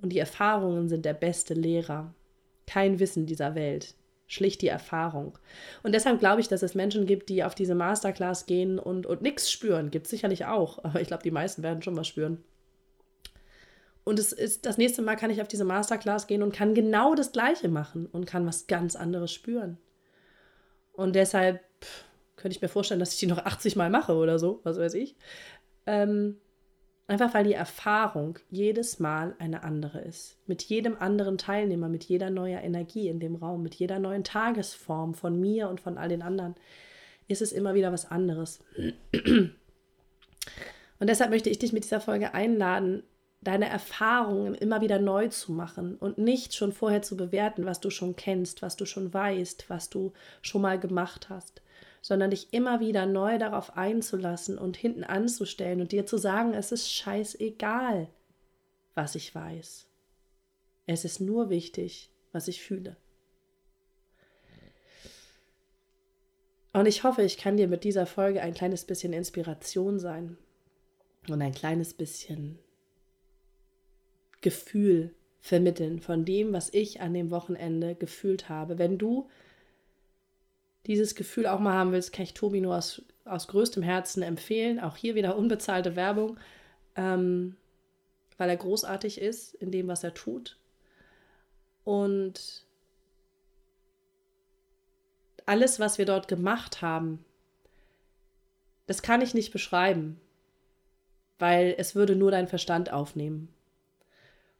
Und 0.01 0.09
die 0.09 0.19
Erfahrungen 0.19 0.89
sind 0.89 1.05
der 1.05 1.13
beste 1.13 1.53
Lehrer. 1.53 2.13
Kein 2.67 2.99
Wissen 2.99 3.25
dieser 3.25 3.55
Welt. 3.55 3.95
Schlicht 4.33 4.61
die 4.61 4.67
Erfahrung. 4.67 5.37
Und 5.83 5.93
deshalb 5.93 6.19
glaube 6.19 6.41
ich, 6.41 6.47
dass 6.47 6.63
es 6.63 6.75
Menschen 6.75 7.05
gibt, 7.05 7.29
die 7.29 7.43
auf 7.43 7.55
diese 7.55 7.75
Masterclass 7.75 8.45
gehen 8.45 8.79
und, 8.79 9.05
und 9.05 9.21
nichts 9.21 9.51
spüren. 9.51 9.91
Gibt 9.91 10.07
es 10.07 10.11
sicherlich 10.11 10.45
auch, 10.45 10.83
aber 10.83 11.01
ich 11.01 11.07
glaube, 11.07 11.23
die 11.23 11.31
meisten 11.31 11.63
werden 11.63 11.81
schon 11.81 11.95
was 11.95 12.07
spüren. 12.07 12.43
Und 14.03 14.19
es 14.19 14.33
ist, 14.33 14.65
das 14.65 14.77
nächste 14.77 15.01
Mal 15.01 15.15
kann 15.15 15.29
ich 15.29 15.41
auf 15.41 15.47
diese 15.47 15.63
Masterclass 15.63 16.27
gehen 16.27 16.43
und 16.43 16.53
kann 16.53 16.73
genau 16.73 17.15
das 17.15 17.31
Gleiche 17.31 17.69
machen 17.69 18.07
und 18.07 18.25
kann 18.25 18.45
was 18.45 18.67
ganz 18.67 18.95
anderes 18.95 19.31
spüren. 19.31 19.77
Und 20.91 21.15
deshalb 21.15 21.61
könnte 22.35 22.55
ich 22.55 22.61
mir 22.61 22.67
vorstellen, 22.67 22.99
dass 22.99 23.13
ich 23.13 23.19
die 23.19 23.27
noch 23.27 23.45
80 23.45 23.75
Mal 23.75 23.89
mache 23.89 24.15
oder 24.15 24.39
so, 24.39 24.59
was 24.63 24.77
weiß 24.77 24.95
ich. 24.95 25.15
Ähm, 25.85 26.37
Einfach 27.07 27.33
weil 27.33 27.43
die 27.43 27.53
Erfahrung 27.53 28.39
jedes 28.49 28.99
Mal 28.99 29.35
eine 29.37 29.63
andere 29.63 29.99
ist. 29.99 30.37
Mit 30.47 30.63
jedem 30.63 30.95
anderen 30.97 31.37
Teilnehmer, 31.37 31.89
mit 31.89 32.05
jeder 32.05 32.29
neuer 32.29 32.61
Energie 32.61 33.09
in 33.09 33.19
dem 33.19 33.35
Raum, 33.35 33.61
mit 33.61 33.75
jeder 33.75 33.99
neuen 33.99 34.23
Tagesform 34.23 35.13
von 35.13 35.39
mir 35.39 35.69
und 35.69 35.81
von 35.81 35.97
all 35.97 36.07
den 36.07 36.21
anderen, 36.21 36.55
ist 37.27 37.41
es 37.41 37.51
immer 37.51 37.73
wieder 37.73 37.91
was 37.91 38.09
anderes. 38.09 38.63
Und 40.99 41.09
deshalb 41.09 41.31
möchte 41.31 41.49
ich 41.49 41.59
dich 41.59 41.73
mit 41.73 41.83
dieser 41.83 41.99
Folge 41.99 42.33
einladen, 42.33 43.03
deine 43.41 43.67
Erfahrungen 43.67 44.55
immer 44.55 44.79
wieder 44.79 44.99
neu 44.99 45.27
zu 45.27 45.51
machen 45.51 45.97
und 45.97 46.17
nicht 46.17 46.55
schon 46.55 46.71
vorher 46.71 47.01
zu 47.01 47.17
bewerten, 47.17 47.65
was 47.65 47.81
du 47.81 47.89
schon 47.89 48.15
kennst, 48.15 48.61
was 48.61 48.77
du 48.77 48.85
schon 48.85 49.13
weißt, 49.13 49.69
was 49.69 49.89
du 49.89 50.13
schon 50.41 50.61
mal 50.61 50.79
gemacht 50.79 51.27
hast, 51.29 51.61
sondern 52.03 52.31
dich 52.31 52.51
immer 52.51 52.81
wieder 52.81 53.05
neu 53.05 53.37
darauf 53.37 53.77
einzulassen 53.77 54.57
und 54.57 54.75
hinten 54.75 55.05
anzustellen 55.05 55.79
und 55.79 55.93
dir 55.93 56.05
zu 56.05 56.17
sagen, 56.17 56.53
es 56.53 56.73
ist 56.73 56.91
scheißegal, 56.91 58.09
was 58.93 59.15
ich 59.15 59.33
weiß. 59.33 59.87
Es 60.85 61.05
ist 61.05 61.21
nur 61.21 61.49
wichtig, 61.49 62.11
was 62.33 62.49
ich 62.49 62.61
fühle. 62.61 62.97
Und 66.73 66.87
ich 66.87 67.05
hoffe, 67.05 67.21
ich 67.21 67.37
kann 67.37 67.55
dir 67.55 67.69
mit 67.69 67.85
dieser 67.85 68.05
Folge 68.05 68.41
ein 68.41 68.53
kleines 68.53 68.83
bisschen 68.83 69.13
Inspiration 69.13 69.97
sein 69.97 70.37
und 71.29 71.41
ein 71.41 71.53
kleines 71.53 71.93
bisschen 71.93 72.59
Gefühl 74.41 75.15
vermitteln 75.39 76.01
von 76.01 76.25
dem, 76.25 76.51
was 76.51 76.73
ich 76.73 76.99
an 76.99 77.13
dem 77.13 77.31
Wochenende 77.31 77.95
gefühlt 77.95 78.49
habe. 78.49 78.77
Wenn 78.77 78.97
du 78.97 79.29
dieses 80.85 81.15
Gefühl 81.15 81.47
auch 81.47 81.59
mal 81.59 81.73
haben 81.73 81.91
willst, 81.91 82.13
kann 82.13 82.23
ich 82.23 82.33
Tobi 82.33 82.61
nur 82.61 82.75
aus, 82.75 83.01
aus 83.25 83.47
größtem 83.47 83.83
Herzen 83.83 84.21
empfehlen. 84.21 84.79
Auch 84.79 84.97
hier 84.97 85.15
wieder 85.15 85.37
unbezahlte 85.37 85.95
Werbung, 85.95 86.37
ähm, 86.95 87.55
weil 88.37 88.49
er 88.49 88.57
großartig 88.57 89.21
ist 89.21 89.53
in 89.55 89.71
dem, 89.71 89.87
was 89.87 90.03
er 90.03 90.13
tut. 90.13 90.57
Und 91.83 92.65
alles, 95.45 95.79
was 95.79 95.97
wir 95.97 96.05
dort 96.05 96.27
gemacht 96.27 96.81
haben, 96.81 97.23
das 98.85 99.01
kann 99.01 99.21
ich 99.21 99.33
nicht 99.33 99.51
beschreiben, 99.51 100.19
weil 101.39 101.75
es 101.77 101.95
würde 101.95 102.15
nur 102.15 102.31
dein 102.31 102.47
Verstand 102.47 102.91
aufnehmen. 102.91 103.49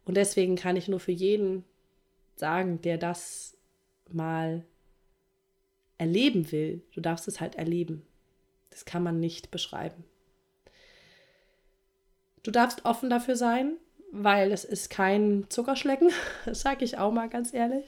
Und 0.06 0.16
deswegen 0.16 0.56
kann 0.56 0.76
ich 0.76 0.88
nur 0.88 1.00
für 1.00 1.12
jeden 1.12 1.64
sagen, 2.36 2.82
der 2.82 2.98
das 2.98 3.58
mal 4.12 4.66
erleben 6.04 6.52
will. 6.52 6.82
Du 6.94 7.00
darfst 7.00 7.28
es 7.28 7.40
halt 7.40 7.56
erleben. 7.56 8.06
Das 8.70 8.86
kann 8.86 9.04
man 9.04 9.20
nicht 9.20 9.52
beschreiben. 9.52 10.04
Du 12.44 12.52
darfst 12.52 12.84
offen 12.84 13.10
dafür 13.10 13.38
sein, 13.38 13.78
weil 14.12 14.52
es 14.52 14.66
ist 14.66 14.90
kein 14.90 15.46
Zuckerschlecken, 15.50 16.12
das 16.46 16.62
sage 16.62 16.84
ich 16.84 16.98
auch 16.98 17.12
mal 17.12 17.30
ganz 17.30 17.54
ehrlich. 17.54 17.86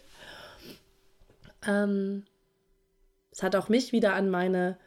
Ähm, 1.67 2.23
es 3.31 3.43
hat 3.43 3.55
auch 3.55 3.67
mich 3.67 3.91
wieder 3.91 4.13
an 4.13 4.29
meine 4.29 4.77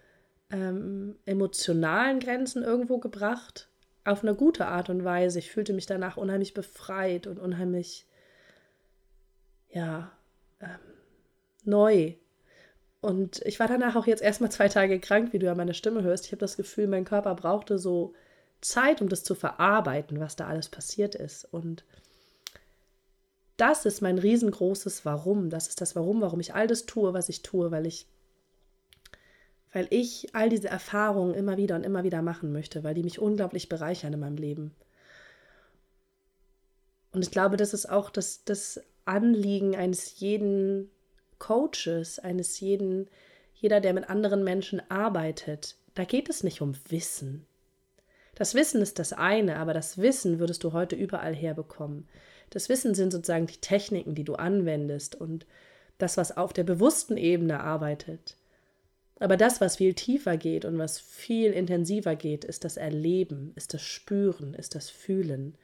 ähm, 0.51 1.19
emotionalen 1.27 2.21
Grenzen 2.21 2.62
irgendwo 2.62 2.99
gebracht, 2.99 3.69
auf 4.05 4.23
eine 4.23 4.35
gute 4.35 4.67
Art 4.67 4.88
und 4.88 5.05
Weise. 5.05 5.38
Ich 5.38 5.51
fühlte 5.51 5.75
mich 5.75 5.85
danach 5.85 6.17
unheimlich 6.17 6.55
befreit 6.55 7.27
und 7.27 7.38
unheimlich, 7.38 8.07
ja, 9.69 10.11
ähm, 10.61 10.79
neu. 11.64 12.14
Und 13.00 13.42
ich 13.44 13.61
war 13.61 13.68
danach 13.68 13.94
auch 13.94 14.06
jetzt 14.06 14.22
erstmal 14.22 14.50
zwei 14.50 14.68
Tage 14.68 14.98
krank, 14.98 15.32
wie 15.32 15.38
du 15.38 15.46
ja 15.46 15.54
meine 15.54 15.74
Stimme 15.74 16.02
hörst. 16.02 16.26
Ich 16.26 16.32
habe 16.32 16.40
das 16.40 16.56
Gefühl, 16.56 16.88
mein 16.88 17.04
Körper 17.04 17.34
brauchte 17.34 17.78
so 17.78 18.14
Zeit, 18.61 19.00
um 19.00 19.08
das 19.08 19.22
zu 19.22 19.34
verarbeiten, 19.34 20.18
was 20.18 20.34
da 20.34 20.48
alles 20.48 20.68
passiert 20.68 21.14
ist. 21.14 21.44
Und 21.44 21.84
das 23.56 23.87
ist 23.87 24.00
mein 24.00 24.18
riesengroßes 24.18 25.04
Warum. 25.04 25.48
Das 25.48 25.68
ist 25.68 25.80
das 25.80 25.94
Warum, 25.94 26.20
warum 26.20 26.40
ich 26.40 26.54
all 26.54 26.66
das 26.66 26.87
tue, 26.87 27.14
was 27.14 27.28
ich 27.28 27.42
tue, 27.42 27.70
weil 27.70 27.87
ich, 27.87 28.06
weil 29.72 29.87
ich 29.90 30.34
all 30.34 30.48
diese 30.48 30.68
Erfahrungen 30.68 31.34
immer 31.34 31.56
wieder 31.56 31.76
und 31.76 31.84
immer 31.84 32.02
wieder 32.02 32.20
machen 32.20 32.52
möchte, 32.52 32.82
weil 32.82 32.94
die 32.94 33.04
mich 33.04 33.20
unglaublich 33.20 33.68
bereichern 33.68 34.12
in 34.12 34.20
meinem 34.20 34.37
Leben. 34.37 34.74
Und 37.12 37.22
ich 37.22 37.30
glaube, 37.30 37.56
das 37.56 37.74
ist 37.74 37.88
auch 37.88 38.11
das, 38.11 38.44
das 38.44 38.80
Anliegen 39.04 39.76
eines 39.76 40.18
jeden 40.18 40.90
Coaches, 41.38 42.18
eines 42.18 42.61
jeden, 42.61 43.09
jeder, 43.55 43.81
der 43.81 43.92
mit 43.92 44.09
anderen 44.09 44.44
Menschen 44.44 44.83
arbeitet. 44.90 45.77
Da 45.94 46.05
geht 46.05 46.29
es 46.29 46.44
nicht 46.44 46.61
um 46.61 46.74
Wissen. 46.88 47.46
Das 48.35 48.55
Wissen 48.55 48.81
ist 48.81 48.98
das 49.01 49.12
eine, 49.12 49.57
aber 49.57 49.74
das 49.74 49.98
Wissen 49.98 50.38
würdest 50.38 50.62
du 50.62 50.72
heute 50.72 50.94
überall 50.94 51.35
herbekommen. 51.35 52.09
Das 52.51 52.68
Wissen 52.68 52.94
sind 52.94 53.12
sozusagen 53.12 53.46
die 53.46 53.61
Techniken, 53.61 54.14
die 54.14 54.24
du 54.24 54.35
anwendest 54.35 55.16
und 55.16 55.44
das, 55.98 56.16
was 56.16 56.37
auf 56.37 56.53
der 56.53 56.64
bewussten 56.64 57.16
Ebene 57.16 57.61
arbeitet. 57.61 58.37
Aber 59.18 59.37
das, 59.37 59.61
was 59.61 59.77
viel 59.77 59.94
tiefer 59.94 60.37
geht 60.37 60.64
und 60.64 60.79
was 60.79 61.01
viel 61.01 61.53
intensiver 61.53 62.14
geht, 62.14 62.44
ist 62.44 62.64
das 62.64 62.77
Erleben, 62.77 63.53
ist 63.57 63.74
das 63.74 63.83
Spüren, 63.83 64.55
ist 64.55 64.77
das 64.77 64.90
Fühlen. 64.90 65.57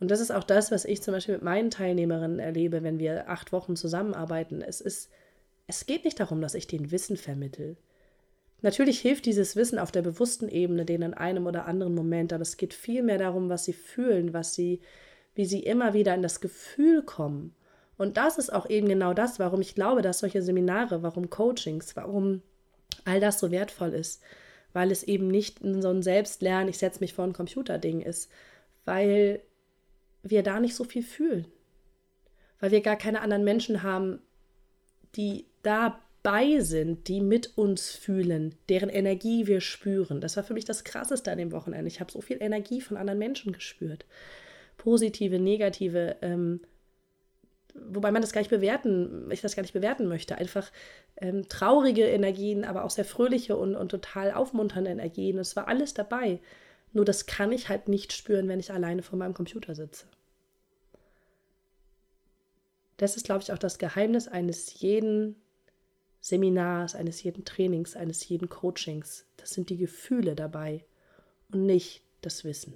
Und 0.00 0.10
das 0.10 0.20
ist 0.20 0.32
auch 0.32 0.44
das, 0.44 0.70
was 0.70 0.86
ich 0.86 1.02
zum 1.02 1.12
Beispiel 1.12 1.34
mit 1.34 1.44
meinen 1.44 1.70
Teilnehmerinnen 1.70 2.38
erlebe, 2.38 2.82
wenn 2.82 2.98
wir 2.98 3.28
acht 3.28 3.52
Wochen 3.52 3.76
zusammenarbeiten. 3.76 4.62
Es 4.62 4.80
ist, 4.80 5.10
es 5.66 5.84
geht 5.86 6.04
nicht 6.04 6.18
darum, 6.18 6.40
dass 6.40 6.54
ich 6.54 6.66
den 6.66 6.90
Wissen 6.90 7.18
vermittel. 7.18 7.76
Natürlich 8.62 9.00
hilft 9.00 9.26
dieses 9.26 9.56
Wissen 9.56 9.78
auf 9.78 9.92
der 9.92 10.02
bewussten 10.02 10.48
Ebene 10.48 10.84
denen 10.84 11.12
in 11.12 11.14
einem 11.14 11.46
oder 11.46 11.66
anderen 11.66 11.94
Moment, 11.94 12.32
aber 12.32 12.42
es 12.42 12.56
geht 12.56 12.74
vielmehr 12.74 13.18
darum, 13.18 13.48
was 13.48 13.64
sie 13.64 13.72
fühlen, 13.74 14.32
was 14.32 14.54
sie, 14.54 14.80
wie 15.34 15.44
sie 15.44 15.60
immer 15.60 15.92
wieder 15.92 16.14
in 16.14 16.22
das 16.22 16.40
Gefühl 16.40 17.02
kommen. 17.02 17.54
Und 17.96 18.16
das 18.16 18.38
ist 18.38 18.52
auch 18.52 18.68
eben 18.68 18.88
genau 18.88 19.12
das, 19.12 19.38
warum 19.38 19.60
ich 19.60 19.74
glaube, 19.74 20.00
dass 20.00 20.20
solche 20.20 20.42
Seminare, 20.42 21.02
warum 21.02 21.28
Coachings, 21.28 21.94
warum 21.96 22.42
all 23.04 23.20
das 23.20 23.38
so 23.38 23.50
wertvoll 23.50 23.92
ist, 23.92 24.22
weil 24.72 24.90
es 24.90 25.02
eben 25.02 25.28
nicht 25.28 25.58
so 25.62 25.90
ein 25.90 26.02
Selbstlernen, 26.02 26.68
ich 26.68 26.78
setze 26.78 27.00
mich 27.00 27.12
vor 27.12 27.24
ein 27.24 27.34
Computerding 27.34 28.00
ist, 28.00 28.30
weil 28.84 29.42
wir 30.22 30.42
da 30.42 30.60
nicht 30.60 30.74
so 30.74 30.84
viel 30.84 31.02
fühlen, 31.02 31.46
weil 32.58 32.70
wir 32.70 32.80
gar 32.80 32.96
keine 32.96 33.22
anderen 33.22 33.44
Menschen 33.44 33.82
haben, 33.82 34.20
die 35.16 35.46
da 35.62 36.00
bei 36.22 36.60
sind, 36.60 37.08
die 37.08 37.20
mit 37.20 37.56
uns 37.56 37.90
fühlen, 37.90 38.54
deren 38.68 38.90
Energie 38.90 39.46
wir 39.46 39.60
spüren. 39.60 40.20
Das 40.20 40.36
war 40.36 40.44
für 40.44 40.54
mich 40.54 40.66
das 40.66 40.84
Krasseste 40.84 41.32
an 41.32 41.38
dem 41.38 41.52
Wochenende. 41.52 41.88
Ich 41.88 42.00
habe 42.00 42.12
so 42.12 42.20
viel 42.20 42.38
Energie 42.40 42.80
von 42.80 42.96
anderen 42.96 43.18
Menschen 43.18 43.52
gespürt. 43.52 44.04
Positive, 44.76 45.38
negative, 45.38 46.16
ähm, 46.20 46.60
wobei 47.74 48.10
man 48.10 48.20
das 48.20 48.32
gar 48.32 48.42
nicht 48.42 48.50
bewerten, 48.50 49.30
ich 49.30 49.40
das 49.40 49.56
gar 49.56 49.62
nicht 49.62 49.72
bewerten 49.72 50.08
möchte. 50.08 50.36
Einfach 50.36 50.70
ähm, 51.16 51.48
traurige 51.48 52.06
Energien, 52.06 52.64
aber 52.64 52.84
auch 52.84 52.90
sehr 52.90 53.04
fröhliche 53.06 53.56
und, 53.56 53.74
und 53.74 53.88
total 53.88 54.32
aufmunternde 54.32 54.90
Energien. 54.90 55.38
Es 55.38 55.56
war 55.56 55.68
alles 55.68 55.94
dabei. 55.94 56.40
Nur 56.92 57.04
das 57.04 57.26
kann 57.26 57.52
ich 57.52 57.68
halt 57.68 57.88
nicht 57.88 58.12
spüren, 58.12 58.48
wenn 58.48 58.60
ich 58.60 58.72
alleine 58.72 59.02
vor 59.02 59.18
meinem 59.18 59.34
Computer 59.34 59.74
sitze. 59.74 60.06
Das 62.96 63.16
ist, 63.16 63.24
glaube 63.24 63.42
ich, 63.42 63.52
auch 63.52 63.58
das 63.58 63.78
Geheimnis 63.78 64.28
eines 64.28 64.80
jeden 64.80 65.36
Seminars, 66.20 66.94
eines 66.94 67.22
jeden 67.22 67.44
Trainings, 67.44 67.96
eines 67.96 68.28
jeden 68.28 68.48
Coachings. 68.48 69.24
Das 69.36 69.50
sind 69.50 69.70
die 69.70 69.78
Gefühle 69.78 70.34
dabei 70.34 70.84
und 71.50 71.64
nicht 71.64 72.02
das 72.20 72.44
Wissen. 72.44 72.74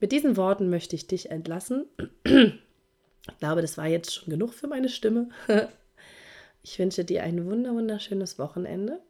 Mit 0.00 0.12
diesen 0.12 0.36
Worten 0.36 0.70
möchte 0.70 0.94
ich 0.94 1.08
dich 1.08 1.30
entlassen. 1.30 1.86
Ich 3.30 3.38
glaube, 3.40 3.60
das 3.60 3.76
war 3.76 3.86
jetzt 3.86 4.14
schon 4.14 4.30
genug 4.30 4.54
für 4.54 4.68
meine 4.68 4.88
Stimme. 4.88 5.28
Ich 6.62 6.78
wünsche 6.78 7.04
dir 7.04 7.24
ein 7.24 7.44
wunder 7.46 7.74
wunderschönes 7.74 8.38
Wochenende. 8.38 9.00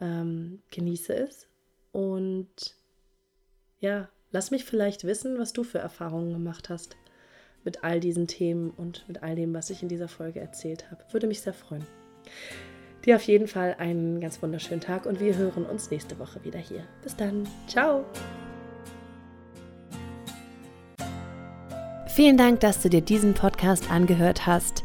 Ähm, 0.00 0.62
genieße 0.70 1.14
es 1.14 1.47
und 1.98 2.76
ja, 3.80 4.08
lass 4.30 4.52
mich 4.52 4.64
vielleicht 4.64 5.02
wissen, 5.02 5.36
was 5.36 5.52
du 5.52 5.64
für 5.64 5.80
Erfahrungen 5.80 6.32
gemacht 6.32 6.68
hast 6.68 6.96
mit 7.64 7.82
all 7.82 7.98
diesen 7.98 8.28
Themen 8.28 8.70
und 8.70 9.04
mit 9.08 9.24
all 9.24 9.34
dem, 9.34 9.52
was 9.52 9.68
ich 9.68 9.82
in 9.82 9.88
dieser 9.88 10.06
Folge 10.06 10.38
erzählt 10.38 10.92
habe. 10.92 11.02
Würde 11.10 11.26
mich 11.26 11.40
sehr 11.40 11.54
freuen. 11.54 11.84
Dir 13.04 13.16
auf 13.16 13.22
jeden 13.22 13.48
Fall 13.48 13.74
einen 13.80 14.20
ganz 14.20 14.40
wunderschönen 14.40 14.80
Tag 14.80 15.06
und 15.06 15.18
wir 15.18 15.36
hören 15.36 15.66
uns 15.66 15.90
nächste 15.90 16.20
Woche 16.20 16.44
wieder 16.44 16.60
hier. 16.60 16.84
Bis 17.02 17.16
dann. 17.16 17.48
Ciao. 17.66 18.04
Vielen 22.06 22.36
Dank, 22.36 22.60
dass 22.60 22.80
du 22.80 22.88
dir 22.88 23.00
diesen 23.00 23.34
Podcast 23.34 23.90
angehört 23.90 24.46
hast. 24.46 24.84